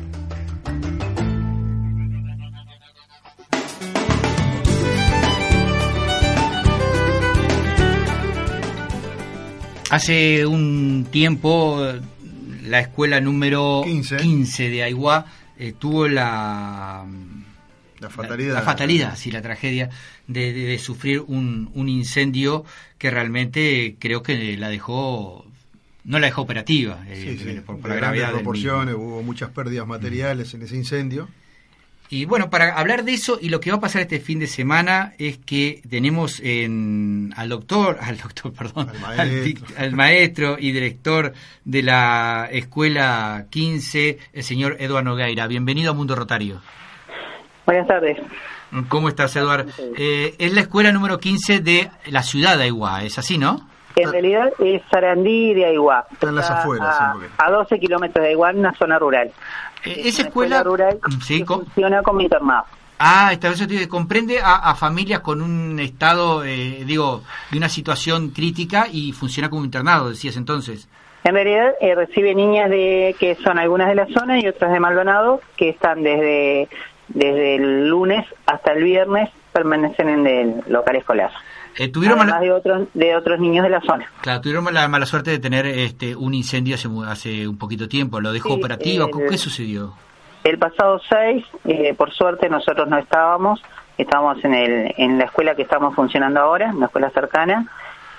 Hace 9.90 10.46
un 10.46 11.08
tiempo 11.10 11.82
la 12.64 12.82
escuela 12.82 13.22
número 13.22 13.84
15, 13.86 14.70
de 14.70 14.84
Aiguá 14.84 15.28
eh, 15.58 15.74
tuvo 15.80 16.10
la 16.10 16.10
la 16.10 17.06
fatalidad. 18.12 18.54
La, 18.56 18.62
fatalidad, 18.62 19.16
sí, 19.16 19.32
la 19.32 19.42
tragedia 19.42 19.90
de, 20.28 20.54
de, 20.54 20.80
sufrir 20.80 21.22
un, 21.22 21.72
un, 21.74 21.90
incendio 21.90 22.66
que 22.98 23.10
realmente 23.12 23.96
creo 24.00 24.24
que 24.24 24.58
la 24.58 24.70
dejó, 24.70 25.46
no 26.04 26.20
la 26.20 26.28
dejó 26.28 26.42
operativa, 26.42 27.04
sí, 27.14 27.38
sí. 27.38 27.62
por, 27.66 27.80
por 27.80 27.90
la 27.90 27.96
gravedad. 27.96 28.32
proporciones, 28.32 28.96
hubo 28.96 29.24
muchas 29.24 29.50
pérdidas 29.50 29.88
materiales 29.88 30.54
en 30.54 30.64
ese 30.64 30.76
incendio. 30.76 31.28
Y 32.12 32.26
bueno, 32.26 32.50
para 32.50 32.78
hablar 32.78 33.06
de 33.06 33.14
eso 33.14 33.40
y 33.42 33.48
lo 33.48 33.62
que 33.62 33.72
va 33.72 33.78
a 33.78 33.80
pasar 33.80 34.02
este 34.02 34.20
fin 34.20 34.38
de 34.38 34.48
semana 34.48 35.14
es 35.18 35.38
que 35.38 35.82
tenemos 35.90 36.42
en, 36.42 37.34
al 37.38 37.48
doctor, 37.48 38.00
al 38.02 38.18
doctor, 38.18 38.52
perdón, 38.58 38.90
al 38.90 39.00
maestro. 39.00 39.68
Al, 39.78 39.84
al 39.86 39.92
maestro. 39.94 40.58
y 40.60 40.74
director 40.74 41.34
de 41.64 41.84
la 41.84 42.50
Escuela 42.52 43.46
15, 43.50 44.20
el 44.34 44.44
señor 44.44 44.76
Eduardo 44.82 45.12
Nogueira. 45.12 45.48
Bienvenido 45.48 45.92
a 45.92 45.94
Mundo 45.94 46.14
Rotario. 46.16 46.62
Buenas 47.66 47.88
tardes. 47.88 48.18
¿Cómo 48.88 49.10
estás, 49.10 49.36
Eduardo? 49.36 49.72
Eh, 49.98 50.36
es 50.40 50.54
la 50.54 50.62
escuela 50.62 50.92
número 50.92 51.20
15 51.20 51.60
de 51.60 51.90
la 52.08 52.24
ciudad 52.24 52.58
de 52.58 52.64
Aiguá, 52.64 53.04
¿es 53.04 53.18
así, 53.18 53.38
no? 53.38 53.68
En 53.96 54.12
realidad 54.12 54.52
es 54.60 54.82
Sarandí 54.90 55.54
de 55.54 55.66
Aiguá. 55.66 56.06
Está 56.12 56.30
en 56.30 56.36
las 56.36 56.50
afueras. 56.50 56.96
A, 56.98 57.16
a 57.38 57.52
12 57.52 57.80
kilómetros 57.80 58.24
de 58.24 58.30
Aiguá, 58.30 58.52
en 58.52 58.60
una 58.60 58.74
zona 58.74 58.98
rural. 58.98 59.32
Eh, 59.84 60.02
¿Esa 60.06 60.24
escuela, 60.24 60.58
escuela 60.58 60.64
rural 60.64 61.00
sí, 61.22 61.44
con... 61.44 61.66
funciona 61.66 62.02
como 62.02 62.22
internado. 62.22 62.66
Ah, 63.00 63.32
esta 63.34 63.50
vez 63.50 63.88
comprende 63.88 64.40
a, 64.40 64.58
a, 64.58 64.76
familias 64.76 65.22
con 65.22 65.42
un 65.42 65.80
estado, 65.80 66.46
eh, 66.46 66.84
digo, 66.86 67.24
de 67.50 67.58
una 67.58 67.68
situación 67.68 68.30
crítica 68.30 68.86
y 68.92 69.12
funciona 69.12 69.50
como 69.50 69.66
internado, 69.66 70.10
decías 70.10 70.38
entonces. 70.38 70.88
En 71.24 71.34
realidad 71.36 71.74
eh, 71.80 71.94
recibe 71.94 72.34
niñas 72.34 72.70
de 72.70 73.16
que 73.20 73.36
son 73.36 73.60
algunas 73.60 73.90
de 73.90 73.96
la 73.96 74.08
zona 74.08 74.40
y 74.40 74.48
otras 74.48 74.72
de 74.72 74.80
Maldonado 74.80 75.42
que 75.56 75.70
están 75.70 76.02
desde 76.04 76.68
desde 77.10 77.56
el 77.56 77.88
lunes 77.90 78.26
hasta 78.46 78.74
el 78.74 78.84
viernes 78.84 79.30
permanecen 79.54 80.10
en 80.10 80.28
el 80.28 80.64
local 80.68 80.96
escolar. 80.96 81.32
Eh, 81.78 81.88
tuvieron 81.90 82.20
Además 82.20 82.36
mala... 82.36 82.46
de 82.46 82.52
otros 82.52 82.88
de 82.94 83.16
otros 83.16 83.40
niños 83.40 83.64
de 83.64 83.70
la 83.70 83.82
zona. 83.82 84.06
Claro, 84.22 84.42
tuvieron 84.42 84.74
la 84.74 84.88
mala 84.88 85.06
suerte 85.06 85.32
de 85.32 85.40
tener 85.40 85.66
este 85.66 86.16
un 86.16 86.34
incendio 86.34 86.76
hace, 86.76 86.88
hace 87.08 87.48
un 87.48 87.58
poquito 87.58 87.88
tiempo. 87.88 88.20
¿Lo 88.20 88.32
dejó 88.34 88.50
Sí, 88.50 88.56
operativo? 88.56 89.06
el- 89.22 89.30
¿Qué 89.30 89.38
sucedió? 89.38 89.94
El 90.44 90.58
pasado 90.58 91.00
6, 91.08 91.46
eh, 91.66 91.94
por 91.94 92.12
suerte 92.12 92.50
nosotros 92.50 92.88
no 92.90 92.98
estábamos, 92.98 93.62
estábamos 93.98 94.44
en, 94.44 94.54
el, 94.56 94.94
en 94.98 95.18
la 95.20 95.26
escuela 95.26 95.54
que 95.56 95.62
estamos 95.62 95.94
funcionando 95.96 96.40
ahora, 96.40 96.72
una 96.76 96.88
escuela 96.88 97.10
cercana, 97.12 97.68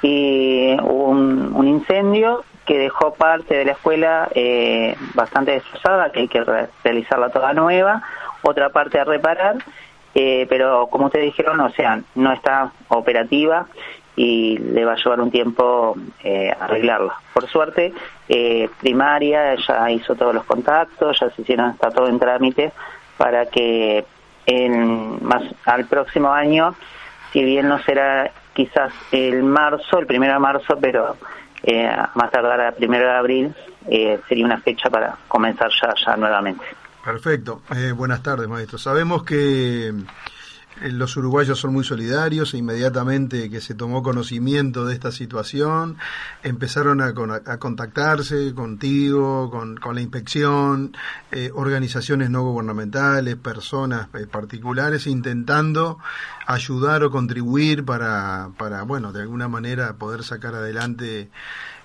y 0.03 0.75
hubo 0.81 1.09
un, 1.09 1.53
un 1.55 1.67
incendio 1.69 2.45
que 2.65 2.79
dejó 2.79 3.13
parte 3.15 3.55
de 3.57 3.65
la 3.65 3.73
escuela 3.73 4.29
eh, 4.35 4.95
bastante 5.15 5.51
destrozada, 5.53 6.11
que 6.13 6.21
hay 6.21 6.29
que 6.29 6.45
re- 6.45 6.69
realizarla 6.85 7.31
toda 7.31 7.53
nueva, 7.55 8.03
otra 8.43 8.71
parte 8.71 8.99
a 8.99 9.05
reparar, 9.05 9.57
eh, 10.15 10.47
pero 10.49 10.89
como 10.89 11.07
ustedes 11.07 11.27
dijeron, 11.27 11.61
o 11.61 11.71
sea, 11.71 12.01
no 12.15 12.33
está 12.33 12.73
operativa 12.89 13.67
y 14.15 14.59
le 14.59 14.85
va 14.85 14.93
a 14.93 14.97
llevar 14.97 15.21
un 15.21 15.31
tiempo 15.31 15.97
eh, 16.23 16.53
arreglarla. 16.61 17.15
Por 17.33 17.49
suerte, 17.49 17.95
eh, 18.29 18.69
primaria 18.81 19.55
ya 19.55 19.91
hizo 19.91 20.15
todos 20.15 20.35
los 20.35 20.45
contactos, 20.45 21.19
ya 21.19 21.31
se 21.31 21.43
hicieron, 21.43 21.71
está 21.71 21.91
todo 21.91 22.09
en 22.09 22.19
trámite 22.19 22.73
para 23.17 23.47
que 23.47 24.05
al 25.65 25.87
próximo 25.87 26.31
año, 26.31 26.75
si 27.33 27.43
bien 27.45 27.69
no 27.69 27.79
será 27.85 28.31
quizás 28.53 28.93
el 29.13 29.43
marzo, 29.45 29.99
el 29.99 30.07
primero 30.07 30.35
de 30.35 30.39
marzo, 30.41 30.77
pero 30.81 31.17
más 32.15 32.31
tardar 32.33 32.61
a 32.61 32.73
primero 32.73 33.07
de 33.07 33.17
abril, 33.17 33.55
sería 34.29 34.45
una 34.45 34.61
fecha 34.61 34.91
para 34.91 35.17
comenzar 35.29 35.71
ya 35.71 36.17
nuevamente. 36.17 36.65
Perfecto. 37.05 37.63
Eh, 37.75 37.93
buenas 37.93 38.23
tardes, 38.23 38.49
maestro. 38.49 38.79
Sabemos 38.79 39.25
que 39.25 39.93
eh, 40.81 40.91
los 40.91 41.17
uruguayos 41.17 41.59
son 41.59 41.73
muy 41.73 41.85
solidarios 41.85 42.55
e 42.55 42.59
inmediatamente 42.59 43.51
que 43.51 43.61
se 43.61 43.75
tomó 43.75 44.03
conocimiento 44.03 44.87
de 44.87 44.95
esta 44.95 45.13
situación, 45.13 45.99
empezaron 46.43 47.01
a, 47.01 47.13
a 47.47 47.59
contactarse 47.59 48.55
contigo, 48.55 49.51
con, 49.51 49.77
con 49.77 49.95
la 49.97 50.01
inspección, 50.01 50.97
eh, 51.31 51.51
organizaciones 51.55 52.31
no 52.31 52.43
gubernamentales, 52.43 53.37
personas 53.37 54.09
eh, 54.15 54.27
particulares, 54.27 55.07
intentando 55.07 55.99
ayudar 56.47 57.05
o 57.05 57.11
contribuir 57.11 57.85
para, 57.85 58.51
para, 58.57 58.83
bueno, 58.83 59.13
de 59.13 59.23
alguna 59.23 59.49
manera 59.49 59.95
poder 59.95 60.25
sacar 60.25 60.55
adelante 60.55 61.31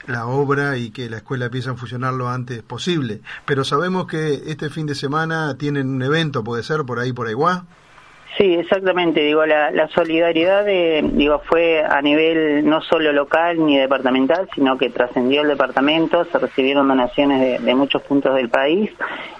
la 0.08 0.26
obra 0.26 0.78
y 0.78 0.90
que 0.90 1.10
la 1.10 1.18
escuela 1.18 1.46
empiece 1.46 1.70
a 1.70 1.76
funcionar 1.76 2.14
lo 2.14 2.30
antes 2.30 2.64
posible. 2.64 3.22
Pero 3.46 3.64
sabemos 3.64 4.08
que 4.08 4.44
este 4.48 4.70
fin 4.70 4.88
de 4.88 4.96
semana 4.96 5.56
tienen 5.58 5.90
un 5.90 6.02
evento, 6.02 6.44
puede 6.44 6.64
ser, 6.64 6.86
por 6.86 7.00
ahí, 7.00 7.14
por 7.14 7.28
Aiguá. 7.28 7.66
Sí, 8.36 8.54
exactamente. 8.56 9.22
Digo, 9.22 9.46
la, 9.46 9.72
la 9.72 9.88
solidaridad 9.88 10.66
de, 10.66 11.04
digo, 11.14 11.40
fue 11.46 11.84
a 11.84 12.02
nivel 12.02 12.68
no 12.68 12.82
solo 12.82 13.12
local 13.12 13.66
ni 13.66 13.78
departamental, 13.78 14.48
sino 14.54 14.78
que 14.78 14.90
trascendió 14.90 15.42
el 15.42 15.48
departamento. 15.48 16.26
Se 16.26 16.38
recibieron 16.38 16.88
donaciones 16.88 17.64
de, 17.64 17.76
muchos 17.76 18.02
puntos 18.04 18.36
del 18.36 18.50
país. 18.50 18.92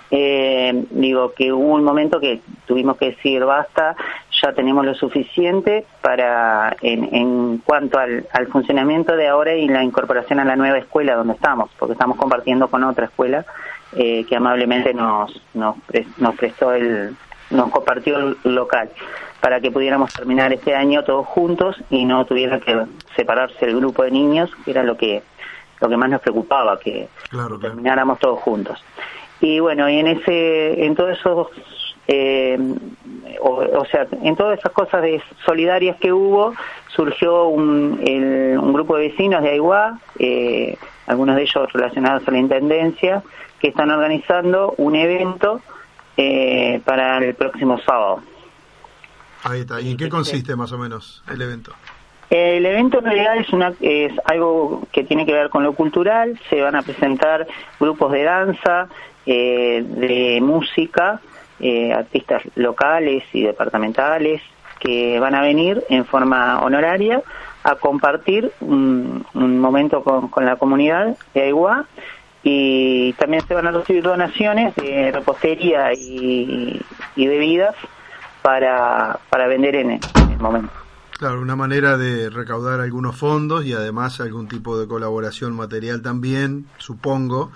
Eh, 0.10 0.86
digo 0.90 1.34
que 1.34 1.52
hubo 1.52 1.76
un 1.76 1.84
momento 1.84 2.20
que 2.20 2.40
tuvimos 2.66 2.98
que 2.98 3.08
decir 3.08 3.44
basta, 3.44 3.96
ya 4.42 4.54
tenemos 4.54 4.86
lo 4.86 4.96
suficiente 4.96 5.86
para, 6.02 6.76
en, 6.82 7.14
en 7.14 7.58
cuanto 7.58 8.00
al, 8.00 8.26
funcionamiento 8.52 9.18
de 9.18 9.28
ahora 9.28 9.54
y 9.56 9.68
la 9.68 9.84
incorporación 9.84 10.40
a 10.40 10.46
la 10.46 10.56
nueva 10.56 10.78
escuela 10.78 11.16
donde 11.16 11.34
estamos, 11.34 11.70
porque 11.78 11.94
estamos 11.94 12.18
compartiendo 12.18 12.70
con 12.70 12.84
otra 12.86 13.06
escuela 13.06 13.46
eh, 13.94 14.26
que 14.28 14.36
amablemente 14.36 14.94
nos, 14.94 15.42
nos, 15.54 15.76
nos 16.18 16.36
prestó 16.36 16.72
el, 16.72 17.16
nos 17.50 17.70
compartió 17.70 18.18
el 18.18 18.38
local 18.44 18.90
para 19.40 19.60
que 19.62 19.72
pudiéramos 19.72 20.14
terminar 20.14 20.52
este 20.54 20.76
año 20.76 21.04
todos 21.04 21.26
juntos 21.28 21.78
y 21.90 22.06
no 22.06 22.26
tuviera 22.26 22.60
que 22.60 22.86
separarse 23.16 23.66
el 23.66 23.78
grupo 23.78 24.04
de 24.04 24.12
niños, 24.12 24.50
que 24.66 24.72
era 24.72 24.84
lo 24.84 24.98
que 24.98 25.24
lo 25.80 25.90
que 25.90 25.98
más 25.98 26.10
nos 26.10 26.22
preocupaba, 26.22 26.80
que 26.80 27.08
termináramos 27.62 28.20
todos 28.20 28.40
juntos. 28.40 28.84
Y 29.40 29.60
bueno, 29.60 29.88
y 29.90 30.00
en 30.00 30.08
ese, 30.08 30.86
en 30.86 30.96
todos 30.96 31.18
esos, 31.18 31.48
eh, 32.08 32.58
o, 33.40 33.86
sea, 33.86 34.08
en 34.24 34.36
todas 34.36 34.58
esas 34.58 34.72
cosas 34.72 35.04
de 35.04 35.22
solidarias 35.46 35.98
que 35.98 36.12
hubo, 36.12 36.56
surgió 36.88 37.48
un, 37.48 38.02
un 38.04 38.74
grupo 38.74 38.98
de 38.98 39.10
vecinos 39.10 39.44
de 39.44 39.50
Aiguá, 39.50 40.00
eh, 40.18 40.78
algunos 41.06 41.36
de 41.36 41.44
ellos 41.44 41.72
relacionados 41.74 42.28
a 42.28 42.32
la 42.32 42.40
intendencia, 42.40 43.22
que 43.60 43.68
están 43.68 43.92
organizando 43.92 44.74
un 44.78 44.96
evento 44.96 45.62
eh, 46.18 46.82
para 46.84 47.20
el 47.20 47.36
próximo 47.36 47.80
sábado. 47.80 48.22
Ahí 49.44 49.62
está. 49.62 49.80
¿Y 49.80 49.92
en 49.92 49.98
qué 49.98 50.10
consiste 50.10 50.56
más 50.56 50.72
o 50.72 50.78
menos 50.78 51.24
el 51.32 51.42
evento? 51.42 51.74
El 52.30 52.66
evento 52.66 53.00
en 53.00 53.06
realidad 53.06 53.38
es, 53.38 53.54
una, 53.54 53.74
es 53.80 54.12
algo 54.26 54.86
que 54.92 55.04
tiene 55.04 55.26
que 55.26 55.34
ver 55.34 55.50
con 55.50 55.64
lo 55.64 55.74
cultural. 55.74 56.40
Se 56.50 56.62
van 56.62 56.76
a 56.76 56.82
presentar 56.82 57.48
grupos 57.80 58.12
de 58.12 58.24
danza, 58.24 58.90
eh, 59.26 59.84
de 59.86 60.40
música, 60.42 61.22
eh, 61.60 61.94
artistas 61.94 62.44
locales 62.56 63.24
y 63.32 63.44
departamentales 63.44 64.42
que 64.80 65.20
van 65.20 65.36
a 65.36 65.42
venir 65.42 65.84
en 65.90 66.06
forma 66.06 66.62
honoraria 66.62 67.22
a 67.64 67.76
compartir 67.76 68.52
un, 68.62 69.26
momento 69.34 70.04
con, 70.04 70.28
con, 70.28 70.46
la 70.46 70.56
comunidad 70.56 71.18
de 71.34 71.42
Aiguá 71.42 71.86
y 72.50 73.12
también 73.14 73.46
se 73.46 73.54
van 73.54 73.68
a 73.68 73.72
recibir 73.72 74.04
donaciones 74.04 74.74
de 74.76 75.12
repostería 75.12 75.92
y, 75.94 76.80
bebidas 77.18 77.76
para, 78.42 79.20
para 79.30 79.48
vender 79.48 79.76
en 79.76 79.92
el, 79.92 80.40
momento. 80.40 80.72
Claro, 81.12 81.42
una 81.42 81.58
manera 81.58 81.98
de 81.98 82.30
recaudar 82.30 82.80
algunos 82.80 83.18
fondos 83.18 83.66
y 83.66 83.74
además 83.74 84.22
algún 84.22 84.48
tipo 84.48 84.80
de 84.80 84.88
colaboración 84.88 85.58
material 85.58 86.02
también, 86.02 86.68
supongo, 86.78 87.52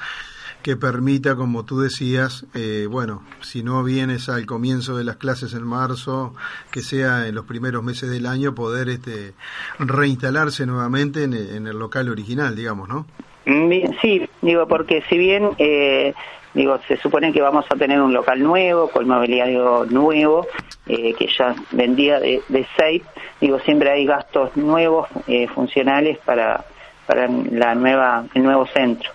que 0.62 0.76
permita, 0.76 1.38
como 1.38 1.64
tú 1.64 1.80
decías, 1.80 2.46
eh, 2.54 2.86
bueno, 2.90 3.24
si 3.40 3.64
no 3.64 3.84
vienes 3.86 4.28
al 4.28 4.46
comienzo 4.46 4.98
de 4.98 5.06
las 5.06 5.16
clases 5.16 5.54
en 5.54 5.64
marzo, 5.64 6.36
que 6.70 6.82
sea 6.82 7.28
en 7.28 7.36
los 7.36 7.46
primeros 7.46 7.82
meses 7.82 8.10
del 8.10 8.26
año, 8.26 8.54
poder 8.54 8.90
este, 8.90 9.36
reinstalarse 9.80 10.66
nuevamente 10.66 11.24
en, 11.24 11.34
en 11.34 11.68
el 11.68 11.80
local 11.80 12.10
original, 12.10 12.58
digamos, 12.58 12.90
¿no? 12.90 13.06
Sí, 13.46 14.30
digo, 14.42 14.68
porque 14.68 15.02
si 15.10 15.18
bien 15.18 15.50
eh, 15.58 16.14
digo, 16.54 16.80
se 16.88 16.98
supone 16.98 17.32
que 17.32 17.42
vamos 17.42 17.66
a 17.70 17.76
tener 17.76 18.02
un 18.02 18.14
local 18.14 18.42
nuevo, 18.42 18.90
con 18.90 19.08
mobiliario 19.08 19.86
nuevo, 19.86 20.46
eh, 20.88 21.14
que 21.14 21.28
ya 21.28 21.56
vendía 21.72 22.20
de, 22.20 22.42
de 22.50 22.66
SAFE, 22.78 23.02
digo, 23.40 23.60
siempre 23.60 23.90
hay 23.90 24.06
gastos 24.06 24.56
nuevos, 24.58 25.08
eh, 25.28 25.48
funcionales 25.48 26.18
para, 26.20 26.66
para 27.08 27.28
la 27.28 27.74
nueva, 27.76 28.26
el 28.34 28.44
nuevo 28.44 28.66
centro. 28.68 29.12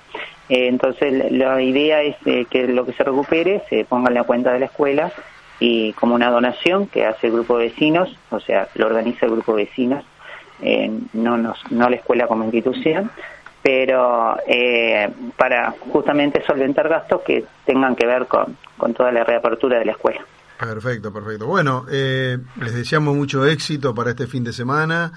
entonces 0.48 1.32
la 1.32 1.60
idea 1.60 2.02
es 2.02 2.16
que 2.48 2.66
lo 2.68 2.84
que 2.86 2.92
se 2.92 3.04
recupere 3.04 3.62
se 3.68 3.84
ponga 3.84 4.08
en 4.08 4.14
la 4.14 4.24
cuenta 4.24 4.52
de 4.52 4.60
la 4.60 4.66
escuela 4.66 5.12
y 5.58 5.92
como 5.94 6.14
una 6.14 6.30
donación 6.30 6.86
que 6.86 7.04
hace 7.06 7.28
el 7.28 7.32
grupo 7.32 7.58
de 7.58 7.68
vecinos, 7.68 8.16
o 8.30 8.40
sea, 8.40 8.68
lo 8.74 8.86
organiza 8.86 9.26
el 9.26 9.32
grupo 9.32 9.56
de 9.56 9.64
vecinos, 9.64 10.04
no, 11.12 11.36
nos, 11.36 11.58
no 11.70 11.88
la 11.90 11.96
escuela 11.96 12.26
como 12.26 12.44
institución, 12.44 13.10
pero 13.66 14.36
eh, 14.46 15.10
para 15.36 15.74
justamente 15.92 16.40
solventar 16.46 16.88
gastos 16.88 17.22
que 17.22 17.44
tengan 17.64 17.96
que 17.96 18.06
ver 18.06 18.28
con, 18.28 18.56
con 18.78 18.94
toda 18.94 19.10
la 19.10 19.24
reapertura 19.24 19.80
de 19.80 19.86
la 19.86 19.90
escuela. 19.90 20.20
Perfecto, 20.56 21.12
perfecto. 21.12 21.48
Bueno, 21.48 21.84
eh, 21.90 22.38
les 22.60 22.74
deseamos 22.76 23.16
mucho 23.16 23.44
éxito 23.44 23.92
para 23.92 24.10
este 24.10 24.28
fin 24.28 24.44
de 24.44 24.52
semana 24.52 25.12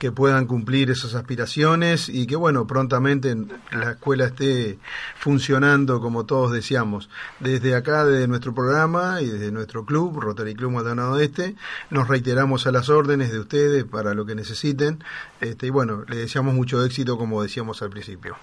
que 0.00 0.10
puedan 0.10 0.46
cumplir 0.46 0.90
esas 0.90 1.14
aspiraciones 1.14 2.08
y 2.08 2.26
que, 2.26 2.34
bueno, 2.34 2.66
prontamente 2.66 3.36
la 3.70 3.90
escuela 3.90 4.24
esté 4.24 4.78
funcionando 5.16 6.00
como 6.00 6.24
todos 6.24 6.52
deseamos. 6.52 7.10
Desde 7.38 7.74
acá, 7.76 8.06
desde 8.06 8.26
nuestro 8.26 8.54
programa 8.54 9.20
y 9.20 9.26
desde 9.26 9.52
nuestro 9.52 9.84
club, 9.84 10.18
Rotary 10.18 10.54
Club 10.54 10.70
Maldonado 10.72 11.20
Este, 11.20 11.54
nos 11.90 12.08
reiteramos 12.08 12.66
a 12.66 12.72
las 12.72 12.88
órdenes 12.88 13.30
de 13.30 13.40
ustedes 13.40 13.84
para 13.84 14.14
lo 14.14 14.24
que 14.24 14.34
necesiten. 14.34 15.04
Este, 15.42 15.66
y 15.66 15.70
bueno, 15.70 16.04
les 16.08 16.18
deseamos 16.18 16.54
mucho 16.54 16.82
éxito, 16.82 17.18
como 17.18 17.42
decíamos 17.42 17.82
al 17.82 17.90
principio. 17.90 18.36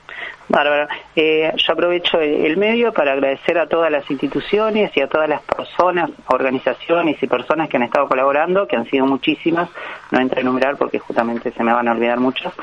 Bárbara, 0.49 0.87
eh, 1.15 1.51
yo 1.57 1.73
aprovecho 1.73 2.21
el 2.21 2.55
medio 2.55 2.93
para 2.93 3.13
agradecer 3.13 3.57
a 3.57 3.67
todas 3.67 3.91
las 3.91 4.09
instituciones 4.09 4.95
y 4.95 5.01
a 5.01 5.07
todas 5.07 5.27
las 5.27 5.41
personas, 5.41 6.09
organizaciones 6.27 7.21
y 7.21 7.27
personas 7.27 7.67
que 7.67 7.77
han 7.77 7.83
estado 7.83 8.07
colaborando, 8.07 8.65
que 8.65 8.77
han 8.77 8.89
sido 8.89 9.05
muchísimas, 9.05 9.69
no 10.11 10.19
entra 10.19 10.37
a 10.37 10.41
enumerar 10.41 10.77
porque 10.77 10.99
justamente 10.99 11.46
se 11.51 11.63
me 11.63 11.73
van 11.73 11.87
a 11.87 11.91
olvidar 11.91 12.19
muchos, 12.19 12.53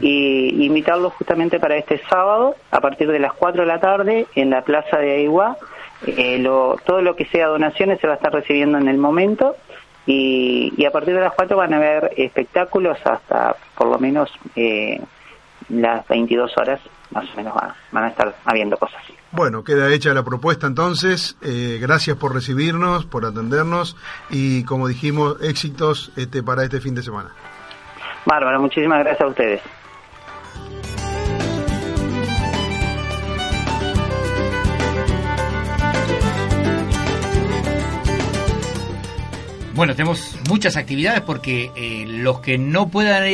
y 0.00 0.64
invitarlos 0.64 1.12
justamente 1.14 1.60
para 1.60 1.76
este 1.76 2.00
sábado, 2.08 2.56
a 2.70 2.80
partir 2.80 3.10
de 3.10 3.18
las 3.18 3.32
4 3.34 3.62
de 3.62 3.68
la 3.68 3.80
tarde, 3.80 4.26
en 4.34 4.50
la 4.50 4.62
Plaza 4.62 4.98
de 4.98 5.16
Aiguá. 5.16 5.56
Eh, 6.06 6.38
lo, 6.38 6.76
todo 6.84 7.00
lo 7.00 7.14
que 7.14 7.26
sea 7.26 7.46
donaciones 7.46 8.00
se 8.00 8.08
va 8.08 8.14
a 8.14 8.16
estar 8.16 8.32
recibiendo 8.32 8.76
en 8.76 8.88
el 8.88 8.98
momento 8.98 9.54
y, 10.06 10.84
a 10.84 10.90
partir 10.90 11.14
de 11.14 11.20
las 11.20 11.32
4 11.34 11.56
van 11.56 11.72
a 11.74 11.76
haber 11.76 12.12
espectáculos 12.16 12.98
hasta 13.04 13.54
por 13.76 13.88
lo 13.88 13.98
menos 13.98 14.30
eh, 14.56 15.00
las 15.68 16.06
22 16.08 16.56
horas 16.58 16.80
más 17.12 17.26
o 17.32 17.36
menos 17.36 17.54
van, 17.92 18.04
a 18.04 18.08
estar 18.08 18.34
habiendo 18.44 18.76
cosas. 18.76 19.02
Bueno, 19.32 19.62
queda 19.62 19.92
hecha 19.92 20.14
la 20.14 20.22
propuesta 20.22 20.66
entonces. 20.66 21.36
Eh, 21.42 21.78
gracias 21.80 22.16
por 22.16 22.34
recibirnos, 22.34 23.04
por 23.04 23.26
atendernos 23.26 23.96
y 24.30 24.64
como 24.64 24.88
dijimos, 24.88 25.36
éxitos 25.42 26.10
este, 26.16 26.42
para 26.42 26.64
este 26.64 26.80
fin 26.80 26.94
de 26.94 27.02
semana. 27.02 27.30
Bárbara, 28.24 28.58
muchísimas 28.58 29.00
gracias 29.00 29.20
a 29.20 29.26
ustedes. 29.26 29.62
Bueno, 39.74 39.94
tenemos 39.96 40.36
muchas 40.50 40.76
actividades 40.76 41.22
porque 41.22 41.70
eh, 41.74 42.04
los 42.06 42.40
que 42.40 42.58
no 42.58 42.88
puedan 42.88 43.24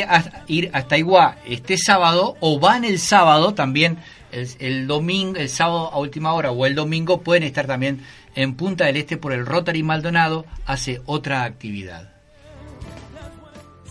ir 0.46 0.70
hasta 0.72 0.96
Iguá 0.96 1.36
este 1.44 1.76
sábado 1.76 2.36
o 2.38 2.60
van 2.60 2.84
el 2.84 3.00
sábado 3.00 3.54
también, 3.54 3.98
el, 4.30 4.86
domingo, 4.86 5.36
el 5.36 5.48
sábado 5.48 5.90
a 5.92 5.98
última 5.98 6.32
hora 6.32 6.52
o 6.52 6.64
el 6.64 6.76
domingo 6.76 7.22
pueden 7.22 7.42
estar 7.42 7.66
también 7.66 8.02
en 8.36 8.54
Punta 8.54 8.84
del 8.84 8.98
Este 8.98 9.16
por 9.16 9.32
el 9.32 9.46
Rotary 9.46 9.82
Maldonado, 9.82 10.46
hace 10.64 11.00
otra 11.06 11.42
actividad. 11.42 12.17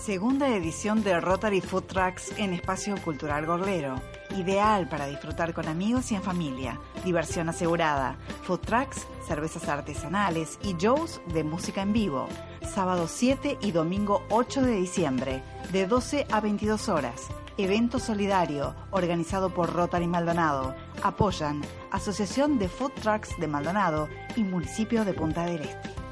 Segunda 0.07 0.47
edición 0.55 1.03
de 1.03 1.19
Rotary 1.19 1.59
Food 1.59 1.83
Trucks 1.83 2.31
en 2.37 2.53
Espacio 2.53 2.95
Cultural 3.03 3.45
Gorlero. 3.45 4.01
Ideal 4.37 4.87
para 4.87 5.05
disfrutar 5.05 5.53
con 5.53 5.67
amigos 5.67 6.13
y 6.13 6.15
en 6.15 6.23
familia. 6.23 6.79
Diversión 7.03 7.49
asegurada. 7.49 8.15
Food 8.43 8.59
trucks, 8.59 9.05
cervezas 9.27 9.67
artesanales 9.67 10.59
y 10.63 10.77
shows 10.77 11.19
de 11.33 11.43
música 11.43 11.81
en 11.81 11.91
vivo. 11.91 12.29
Sábado 12.61 13.09
7 13.09 13.57
y 13.59 13.71
domingo 13.71 14.23
8 14.29 14.61
de 14.61 14.75
diciembre, 14.77 15.43
de 15.73 15.87
12 15.87 16.25
a 16.31 16.39
22 16.39 16.87
horas. 16.87 17.27
Evento 17.57 17.99
solidario 17.99 18.75
organizado 18.91 19.53
por 19.53 19.73
Rotary 19.73 20.07
Maldonado. 20.07 20.73
Apoyan 21.03 21.61
Asociación 21.91 22.59
de 22.59 22.69
Food 22.69 22.93
Trucks 23.01 23.37
de 23.41 23.47
Maldonado 23.47 24.07
y 24.37 24.43
Municipio 24.45 25.03
de 25.03 25.11
Punta 25.11 25.43
del 25.43 25.63
Este. 25.63 26.06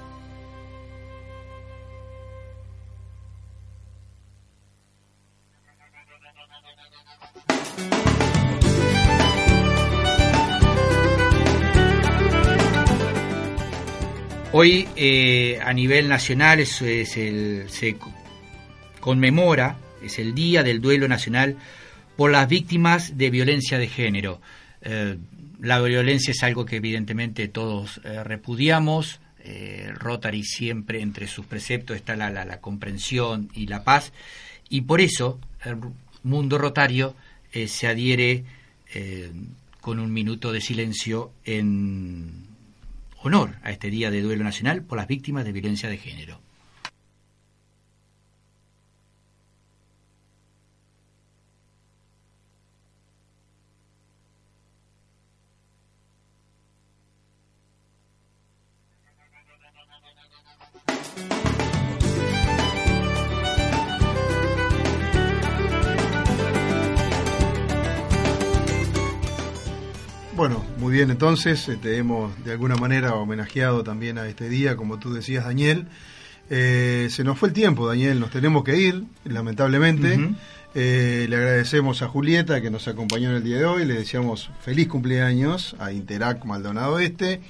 Hoy 14.57 14.87
eh, 14.95 15.59
a 15.61 15.73
nivel 15.73 16.07
nacional 16.07 16.61
es, 16.61 16.81
el, 16.81 17.65
se 17.67 17.97
conmemora, 19.01 19.75
es 20.01 20.17
el 20.17 20.33
Día 20.33 20.63
del 20.63 20.79
Duelo 20.79 21.09
Nacional 21.09 21.57
por 22.15 22.31
las 22.31 22.47
víctimas 22.47 23.17
de 23.17 23.31
violencia 23.31 23.77
de 23.77 23.89
género. 23.89 24.39
Eh, 24.81 25.17
la 25.59 25.81
violencia 25.81 26.31
es 26.31 26.41
algo 26.41 26.65
que 26.65 26.77
evidentemente 26.77 27.49
todos 27.49 27.99
eh, 28.05 28.23
repudiamos. 28.23 29.19
Rotary 29.95 30.43
siempre 30.43 31.01
entre 31.01 31.27
sus 31.27 31.45
preceptos 31.45 31.97
está 31.97 32.15
la, 32.15 32.29
la, 32.29 32.61
comprensión 32.61 33.49
y 33.53 33.67
la 33.67 33.83
paz. 33.83 34.13
Y 34.69 34.83
por 34.83 35.01
eso 35.01 35.37
el 35.65 35.79
mundo 36.23 36.57
rotario 36.57 37.13
se 37.67 37.87
adhiere 37.87 38.45
con 39.81 39.99
un 39.99 40.13
minuto 40.13 40.51
de 40.53 40.61
silencio 40.61 41.31
en 41.43 42.54
honor 43.27 43.55
a 43.63 43.71
este 43.71 43.89
Día 43.89 44.11
de 44.11 44.21
Duelo 44.21 44.43
Nacional 44.43 44.83
por 44.83 44.97
las 44.97 45.07
víctimas 45.07 45.45
de 45.45 45.51
violencia 45.51 45.89
de 45.89 45.97
género. 45.97 46.44
Bien, 70.95 71.11
entonces 71.11 71.67
este, 71.67 71.97
hemos 71.97 72.41
de 72.45 72.53
alguna 72.53 72.75
manera 72.75 73.15
homenajeado 73.15 73.83
también 73.83 74.17
a 74.17 74.27
este 74.29 74.47
día, 74.47 74.77
como 74.77 74.97
tú 74.97 75.13
decías, 75.13 75.43
Daniel. 75.43 75.87
Eh, 76.49 77.09
se 77.11 77.25
nos 77.25 77.37
fue 77.37 77.49
el 77.49 77.53
tiempo, 77.53 77.85
Daniel, 77.85 78.17
nos 78.19 78.31
tenemos 78.31 78.63
que 78.63 78.77
ir, 78.77 79.03
lamentablemente. 79.25 80.17
Eh, 80.73 81.25
le 81.29 81.35
agradecemos 81.35 82.01
a 82.01 82.07
Julieta 82.07 82.61
que 82.61 82.69
nos 82.69 82.87
acompañó 82.87 83.29
en 83.29 83.35
el 83.35 83.43
día 83.43 83.57
de 83.57 83.65
hoy, 83.65 83.83
le 83.83 83.95
deseamos 83.95 84.49
feliz 84.61 84.87
cumpleaños 84.87 85.75
a 85.79 85.91
Interac 85.91 86.45
Maldonado 86.45 86.97
Este. 86.99 87.41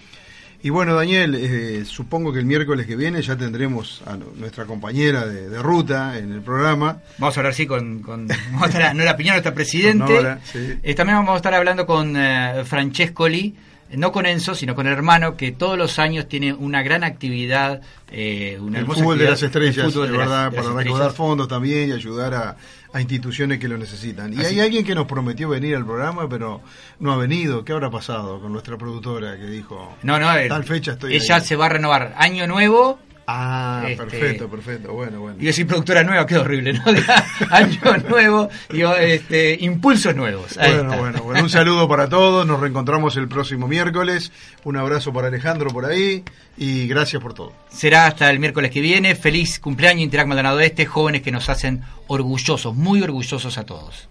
Y 0.65 0.71
bueno, 0.71 0.95
Daniel, 0.95 1.35
eh, 1.35 1.83
supongo 1.85 2.33
que 2.33 2.39
el 2.39 2.45
miércoles 2.47 2.87
que 2.87 2.95
viene 2.95 3.21
ya 3.21 3.35
tendremos 3.35 4.01
a 4.07 4.17
nu- 4.17 4.33
nuestra 4.35 4.65
compañera 4.65 5.27
de, 5.27 5.47
de 5.47 5.61
ruta 5.61 6.17
en 6.17 6.31
el 6.31 6.41
programa. 6.41 6.97
Vamos 7.19 7.37
a 7.37 7.39
hablar, 7.41 7.53
sí, 7.53 7.67
con, 7.67 7.99
con 7.99 8.25
vamos 8.27 8.63
a 8.63 8.65
estar- 8.79 8.95
Nora 8.95 9.15
Piñón, 9.15 9.35
nuestra 9.35 9.53
presidente. 9.53 10.11
Nora, 10.11 10.39
sí. 10.43 10.79
Eh, 10.81 10.95
también 10.95 11.17
vamos 11.19 11.33
a 11.33 11.37
estar 11.37 11.53
hablando 11.53 11.85
con 11.85 12.15
eh, 12.17 12.63
Francescoli, 12.65 13.53
eh, 13.91 13.97
no 13.97 14.11
con 14.11 14.25
Enzo, 14.25 14.55
sino 14.55 14.73
con 14.73 14.87
el 14.87 14.93
hermano, 14.93 15.37
que 15.37 15.51
todos 15.51 15.77
los 15.77 15.99
años 15.99 16.27
tiene 16.27 16.51
una 16.51 16.81
gran 16.81 17.03
actividad. 17.03 17.81
Eh, 18.11 18.57
una 18.59 18.79
el 18.79 18.87
fútbol 18.87 19.19
de 19.19 19.25
las 19.29 19.43
estrellas, 19.43 19.93
de 19.93 20.01
de 20.01 20.07
las- 20.07 20.17
verdad, 20.17 20.49
de 20.51 20.57
las 20.57 20.65
para 20.65 20.67
estrellas. 20.69 20.83
recaudar 20.83 21.11
fondos 21.11 21.47
también 21.47 21.89
y 21.89 21.91
ayudar 21.91 22.33
a, 22.33 22.57
a 22.95 23.01
instituciones 23.01 23.59
que 23.59 23.67
lo 23.67 23.77
necesitan. 23.77 24.31
Y 24.33 24.37
Así- 24.37 24.45
hay 24.55 24.59
alguien 24.61 24.85
que 24.85 24.95
nos 24.95 25.05
prometió 25.05 25.49
venir 25.49 25.75
al 25.75 25.85
programa, 25.85 26.29
pero 26.29 26.61
no 26.99 27.11
ha 27.11 27.17
venido. 27.17 27.65
¿Qué 27.65 27.73
habrá 27.73 27.89
pasado 27.91 28.39
con 28.39 28.53
nuestra 28.53 28.77
productora 28.77 29.35
que 29.35 29.47
dijo, 29.47 29.97
No, 30.03 30.17
no, 30.17 30.33
eh, 30.37 30.47
tal 30.47 30.63
fecha 30.63 30.93
estoy 30.93 31.13
ella 31.15 31.35
ahí"? 31.35 31.41
se 31.43 31.57
va 31.57 31.65
a 31.65 31.69
renovar. 31.69 32.13
Año 32.17 32.47
nuevo. 32.47 32.97
Ah, 33.27 33.85
este, 33.87 34.03
perfecto, 34.03 34.47
perfecto. 34.49 34.93
Bueno, 34.93 35.19
bueno. 35.19 35.37
Y 35.39 35.45
decir 35.45 35.65
productora 35.65 36.03
nueva, 36.03 36.25
qué 36.27 36.37
horrible, 36.37 36.73
¿no? 36.73 36.83
Año 37.49 37.79
nuevo 38.07 38.49
y 38.71 38.81
este, 38.83 39.57
impulsos 39.61 40.15
nuevos. 40.15 40.57
Ahí 40.57 40.73
Bueno, 40.73 40.89
está. 40.91 41.01
bueno, 41.01 41.23
bueno, 41.23 41.43
un 41.43 41.49
saludo 41.49 41.87
para 41.87 42.07
todos, 42.07 42.45
nos 42.45 42.59
reencontramos 42.59 43.17
el 43.17 43.27
próximo 43.27 43.67
miércoles, 43.67 44.31
un 44.63 44.77
abrazo 44.77 45.11
para 45.11 45.27
Alejandro 45.29 45.71
por 45.71 45.85
ahí 45.85 46.23
y 46.55 46.87
gracias 46.87 47.19
por 47.21 47.33
todo. 47.33 47.51
Será 47.69 48.05
hasta 48.05 48.29
el 48.29 48.39
miércoles 48.39 48.69
que 48.69 48.81
viene. 48.81 49.15
Feliz 49.15 49.59
cumpleaños, 49.59 50.03
Interac 50.03 50.27
Maldonado 50.27 50.59
Este, 50.59 50.85
jóvenes 50.85 51.23
que 51.23 51.31
nos 51.31 51.49
hacen 51.49 51.81
orgullosos, 52.07 52.75
muy 52.75 53.01
orgullosos 53.01 53.57
a 53.57 53.65
todos. 53.65 54.07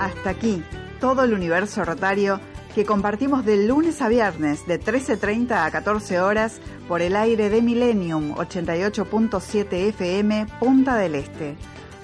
Hasta 0.00 0.30
aquí, 0.30 0.62
todo 1.00 1.24
el 1.24 1.32
universo 1.34 1.84
rotario 1.84 2.40
que 2.74 2.84
compartimos 2.84 3.44
de 3.44 3.66
lunes 3.66 4.00
a 4.02 4.08
viernes 4.08 4.66
de 4.66 4.80
13.30 4.80 5.66
a 5.66 5.70
14 5.70 6.20
horas 6.20 6.60
por 6.86 7.02
el 7.02 7.16
aire 7.16 7.50
de 7.50 7.62
Millennium 7.62 8.34
88.7 8.34 9.88
FM 9.88 10.46
Punta 10.60 10.96
del 10.96 11.14
Este. 11.14 11.56